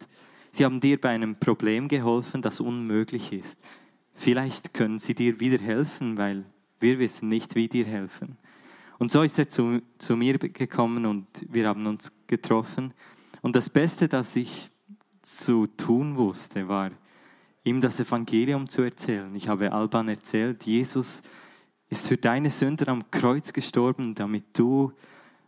sie 0.51 0.65
haben 0.65 0.79
dir 0.79 0.99
bei 0.99 1.09
einem 1.09 1.35
Problem 1.39 1.87
geholfen, 1.87 2.41
das 2.41 2.59
unmöglich 2.59 3.31
ist. 3.31 3.59
Vielleicht 4.13 4.73
können 4.73 4.99
sie 4.99 5.13
dir 5.13 5.39
wieder 5.39 5.59
helfen, 5.59 6.17
weil 6.17 6.43
wir 6.79 6.99
wissen 6.99 7.29
nicht, 7.29 7.55
wie 7.55 7.67
dir 7.67 7.85
helfen. 7.85 8.37
Und 8.97 9.11
so 9.11 9.21
ist 9.21 9.37
er 9.37 9.47
zu, 9.47 9.81
zu 9.99 10.15
mir 10.15 10.39
gekommen 10.39 11.05
und 11.05 11.27
wir 11.49 11.67
haben 11.67 11.85
uns 11.85 12.11
getroffen. 12.25 12.93
Und 13.41 13.55
das 13.55 13.69
Beste, 13.69 14.07
das 14.07 14.35
ich 14.35 14.71
zu 15.27 15.67
tun 15.67 16.15
wusste, 16.15 16.67
war, 16.67 16.91
ihm 17.63 17.81
das 17.81 17.99
Evangelium 17.99 18.69
zu 18.69 18.81
erzählen. 18.81 19.33
Ich 19.35 19.49
habe 19.49 19.73
Alban 19.73 20.07
erzählt, 20.07 20.63
Jesus 20.63 21.21
ist 21.89 22.07
für 22.07 22.17
deine 22.17 22.49
Sünden 22.49 22.87
am 22.87 23.11
Kreuz 23.11 23.51
gestorben, 23.51 24.15
damit 24.15 24.57
du 24.57 24.93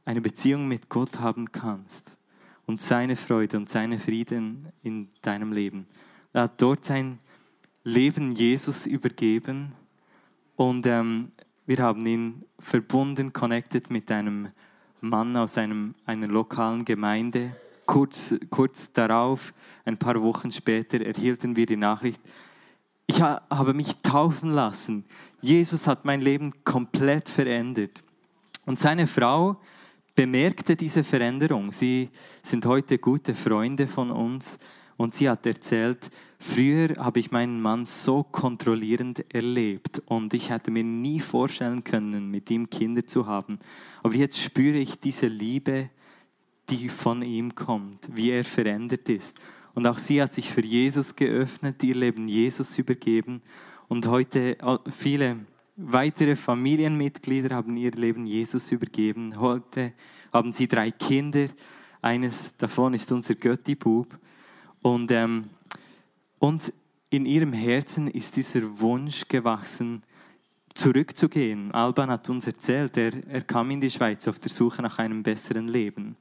eine 0.04 0.22
Beziehung 0.22 0.68
mit 0.68 0.90
Gott 0.90 1.20
haben 1.20 1.52
kannst 1.52 2.18
und 2.66 2.82
seine 2.82 3.16
Freude 3.16 3.58
und 3.58 3.70
seine 3.70 4.00
Frieden 4.00 4.68
in 4.84 5.10
deinem 5.22 5.54
Leben. 5.54 5.88
Er 6.34 6.44
hat 6.44 6.62
dort 6.62 6.84
sein 6.84 7.20
Leben 7.84 8.34
Jesus 8.34 8.86
übergeben 8.86 9.72
und 10.56 10.86
ähm, 10.88 11.32
wir 11.66 11.78
haben 11.80 12.06
ihn 12.06 12.44
verbunden, 12.60 13.32
connected 13.32 13.90
mit 13.90 14.12
einem 14.12 14.50
Mann 15.00 15.38
aus 15.38 15.58
einem, 15.58 15.96
einer 16.06 16.28
lokalen 16.28 16.84
Gemeinde. 16.84 17.56
Kurz, 17.90 18.36
kurz 18.52 18.94
darauf, 18.94 19.52
ein 19.84 19.98
paar 19.98 20.22
Wochen 20.22 20.52
später, 20.52 21.02
erhielten 21.02 21.56
wir 21.56 21.66
die 21.66 21.76
Nachricht, 21.76 22.22
ich 23.08 23.20
habe 23.20 23.74
mich 23.74 23.96
taufen 24.04 24.52
lassen. 24.52 25.06
Jesus 25.42 25.88
hat 25.88 26.06
mein 26.06 26.22
Leben 26.22 26.54
komplett 26.64 27.28
verändert. 27.28 28.04
Und 28.68 28.78
seine 28.78 29.08
Frau 29.08 29.60
bemerkte 30.14 30.76
diese 30.76 31.04
Veränderung. 31.04 31.72
Sie 31.72 32.10
sind 32.44 32.64
heute 32.68 33.00
gute 33.00 33.34
Freunde 33.34 33.88
von 33.88 34.12
uns 34.12 34.60
und 34.96 35.16
sie 35.16 35.28
hat 35.28 35.48
erzählt, 35.48 36.12
früher 36.38 36.90
habe 36.98 37.20
ich 37.20 37.32
meinen 37.32 37.60
Mann 37.60 37.88
so 37.88 38.22
kontrollierend 38.22 39.34
erlebt 39.34 40.00
und 40.06 40.36
ich 40.36 40.52
hätte 40.52 40.70
mir 40.70 40.84
nie 40.84 41.22
vorstellen 41.22 41.84
können, 41.84 42.30
mit 42.30 42.52
ihm 42.52 42.70
Kinder 42.70 43.04
zu 43.04 43.26
haben. 43.26 43.58
Aber 44.04 44.14
jetzt 44.14 44.40
spüre 44.40 44.78
ich 44.78 45.00
diese 45.00 45.26
Liebe, 45.26 45.90
die 46.70 46.90
von 46.90 47.22
ihm 47.22 47.56
kommt, 47.56 48.16
wie 48.16 48.32
er 48.32 48.44
verändert 48.44 49.10
ist. 49.10 49.38
Und 49.74 49.88
auch 49.88 49.98
sie 49.98 50.22
hat 50.22 50.34
sich 50.34 50.50
für 50.50 50.64
Jesus 50.64 51.16
geöffnet, 51.16 51.84
ihr 51.84 51.96
Leben 51.96 52.28
Jesus 52.28 52.78
übergeben. 52.78 53.42
Und 53.88 54.08
heute 54.08 54.60
äh, 54.60 54.78
viele 54.92 55.38
weitere 55.76 56.36
Familienmitglieder 56.36 57.56
haben 57.56 57.78
ihr 57.78 57.92
Leben 57.92 58.26
Jesus 58.26 58.72
übergeben. 58.72 59.40
Heute 59.40 59.94
haben 60.34 60.52
sie 60.52 60.68
drei 60.68 60.92
Kinder. 60.92 61.48
Eines 62.02 62.56
davon 62.58 62.94
ist 62.94 63.12
unser 63.12 63.36
Götti-Bub. 63.36 64.18
Und, 64.82 65.12
ähm, 65.12 65.46
und 66.40 66.74
in 67.10 67.26
ihrem 67.26 67.54
Herzen 67.54 68.08
ist 68.08 68.36
dieser 68.36 68.80
Wunsch 68.80 69.28
gewachsen, 69.28 70.04
zurückzugehen. 70.74 71.72
Alban 71.72 72.10
hat 72.10 72.30
uns 72.30 72.48
erzählt, 72.48 72.96
er, 72.98 73.12
er 73.28 73.42
kam 73.42 73.72
in 73.72 73.82
die 73.82 73.90
Schweiz 73.90 74.28
auf 74.28 74.40
der 74.40 74.52
Suche 74.52 74.82
nach 74.82 75.00
einem 75.00 75.24
besseren 75.24 75.68
Leben. 75.68 76.16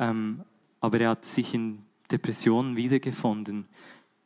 Ähm, 0.00 0.42
aber 0.80 1.00
er 1.00 1.10
hat 1.10 1.24
sich 1.24 1.54
in 1.54 1.82
Depressionen 2.10 2.74
wiedergefunden, 2.74 3.68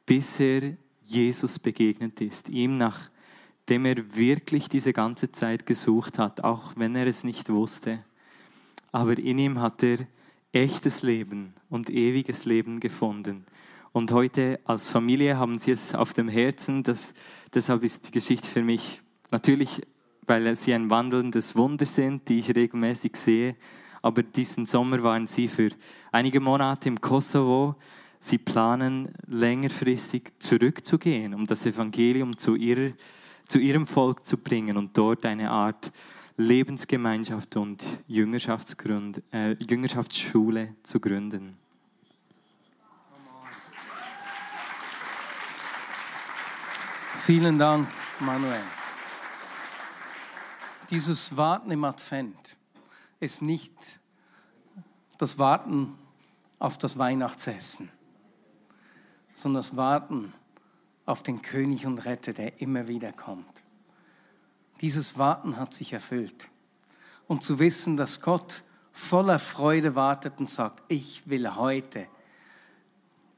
bis 0.06 0.40
er 0.40 0.76
Jesus 1.04 1.58
begegnet 1.58 2.20
ist, 2.20 2.48
ihm 2.48 2.78
nachdem 2.78 3.84
er 3.84 4.16
wirklich 4.16 4.68
diese 4.68 4.92
ganze 4.92 5.32
Zeit 5.32 5.66
gesucht 5.66 6.18
hat, 6.18 6.42
auch 6.42 6.72
wenn 6.76 6.94
er 6.94 7.06
es 7.06 7.24
nicht 7.24 7.50
wusste. 7.50 8.02
Aber 8.92 9.18
in 9.18 9.38
ihm 9.38 9.60
hat 9.60 9.82
er 9.82 9.98
echtes 10.52 11.02
Leben 11.02 11.54
und 11.68 11.90
ewiges 11.90 12.44
Leben 12.44 12.78
gefunden. 12.78 13.44
Und 13.92 14.12
heute 14.12 14.60
als 14.64 14.86
Familie 14.86 15.36
haben 15.36 15.58
sie 15.58 15.72
es 15.72 15.94
auf 15.94 16.14
dem 16.14 16.28
Herzen. 16.28 16.84
Das, 16.84 17.12
deshalb 17.52 17.82
ist 17.82 18.08
die 18.08 18.12
Geschichte 18.12 18.48
für 18.48 18.62
mich 18.62 19.02
natürlich, 19.30 19.82
weil 20.26 20.54
sie 20.56 20.72
ein 20.72 20.90
wandelndes 20.90 21.56
Wunder 21.56 21.84
sind, 21.86 22.28
die 22.28 22.38
ich 22.38 22.54
regelmäßig 22.54 23.16
sehe, 23.16 23.56
aber 24.04 24.22
diesen 24.22 24.66
Sommer 24.66 25.02
waren 25.02 25.26
sie 25.26 25.48
für 25.48 25.70
einige 26.12 26.38
Monate 26.38 26.90
im 26.90 27.00
Kosovo. 27.00 27.74
Sie 28.20 28.36
planen 28.36 29.08
längerfristig 29.26 30.30
zurückzugehen, 30.38 31.32
um 31.32 31.46
das 31.46 31.64
Evangelium 31.64 32.36
zu, 32.36 32.54
ihrer, 32.54 32.92
zu 33.48 33.58
ihrem 33.58 33.86
Volk 33.86 34.26
zu 34.26 34.36
bringen 34.36 34.76
und 34.76 34.94
dort 34.94 35.24
eine 35.24 35.50
Art 35.50 35.90
Lebensgemeinschaft 36.36 37.56
und 37.56 37.82
äh, 39.32 39.52
Jüngerschaftsschule 39.52 40.74
zu 40.82 41.00
gründen. 41.00 41.56
Vielen 47.20 47.58
Dank, 47.58 47.88
Manuel. 48.20 48.60
Dieses 50.90 51.34
Warten 51.34 51.70
im 51.70 51.84
Advent 51.84 52.58
ist 53.24 53.42
nicht 53.42 54.00
das 55.18 55.38
Warten 55.38 55.98
auf 56.58 56.78
das 56.78 56.98
Weihnachtsessen, 56.98 57.90
sondern 59.34 59.60
das 59.60 59.76
Warten 59.76 60.32
auf 61.06 61.22
den 61.22 61.42
König 61.42 61.86
und 61.86 61.98
Retter, 62.04 62.32
der 62.32 62.60
immer 62.60 62.86
wieder 62.86 63.12
kommt. 63.12 63.62
Dieses 64.80 65.18
Warten 65.18 65.56
hat 65.56 65.74
sich 65.74 65.92
erfüllt. 65.92 66.48
Und 67.26 67.42
zu 67.42 67.58
wissen, 67.58 67.96
dass 67.96 68.20
Gott 68.20 68.64
voller 68.92 69.38
Freude 69.38 69.94
wartet 69.94 70.38
und 70.38 70.50
sagt, 70.50 70.82
ich 70.88 71.28
will 71.28 71.56
heute 71.56 72.06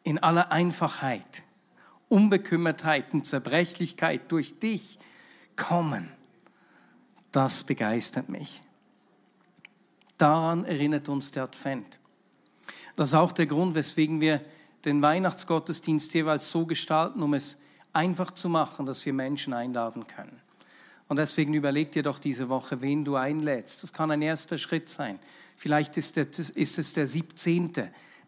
in 0.03 0.19
aller 0.19 0.51
Einfachheit, 0.51 1.45
Unbekümmertheit 2.09 3.15
und 3.15 3.27
Zerbrechlichkeit 3.27 4.31
durch 4.31 4.59
dich 4.59 4.99
kommen, 5.57 6.13
das 7.33 7.65
begeistert 7.65 8.29
mich. 8.29 8.63
Daran 10.19 10.65
erinnert 10.65 11.09
uns 11.09 11.31
der 11.31 11.45
Advent. 11.45 11.99
Das 12.97 13.09
ist 13.09 13.15
auch 13.15 13.33
der 13.33 13.47
Grund, 13.47 13.75
weswegen 13.75 14.21
wir 14.21 14.41
den 14.85 15.03
Weihnachtsgottesdienst 15.03 16.15
jeweils 16.15 16.51
so 16.51 16.65
gestalten, 16.65 17.23
um 17.23 17.35
es 17.35 17.59
einfach 17.93 18.31
zu 18.31 18.49
machen, 18.49 18.87
dass 18.87 19.05
wir 19.05 19.13
Menschen 19.13 19.53
einladen 19.53 20.07
können. 20.07 20.41
Und 21.09 21.19
deswegen 21.19 21.55
überleg 21.55 21.93
dir 21.93 22.03
doch 22.03 22.19
diese 22.19 22.49
Woche, 22.49 22.81
wen 22.83 23.05
du 23.05 23.17
einlädst. 23.17 23.83
Das 23.83 23.93
kann 23.93 24.11
ein 24.11 24.23
erster 24.23 24.59
Schritt 24.59 24.89
sein. 24.89 25.19
Vielleicht 25.57 25.97
ist 25.97 26.17
es 26.17 26.93
der 26.95 27.07
17., 27.07 27.73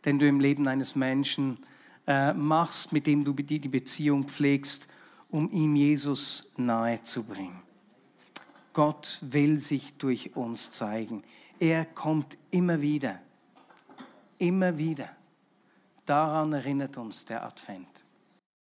den 0.05 0.19
du 0.19 0.27
im 0.27 0.41
Leben 0.41 0.69
eines 0.69 0.95
Menschen 0.95 1.59
äh, 2.07 2.33
machst, 2.33 2.93
mit 2.93 3.07
dem 3.07 3.25
du 3.25 3.33
die 3.33 3.69
Beziehung 3.69 4.25
pflegst, 4.25 4.89
um 5.31 5.51
ihm 5.51 5.77
Jesus 5.77 6.53
nahe 6.57 7.03
zu 7.03 7.25
bringen. 7.25 7.63
Gott 8.73 9.19
will 9.23 9.59
sich 9.59 9.95
durch 9.95 10.37
uns 10.37 10.71
zeigen. 10.71 11.25
Er 11.61 11.85
kommt 11.85 12.39
immer 12.51 12.81
wieder. 12.81 13.21
Immer 14.39 14.79
wieder. 14.79 15.09
Daran 16.07 16.53
erinnert 16.53 16.97
uns 16.97 17.25
der 17.25 17.45
Advent. 17.45 17.98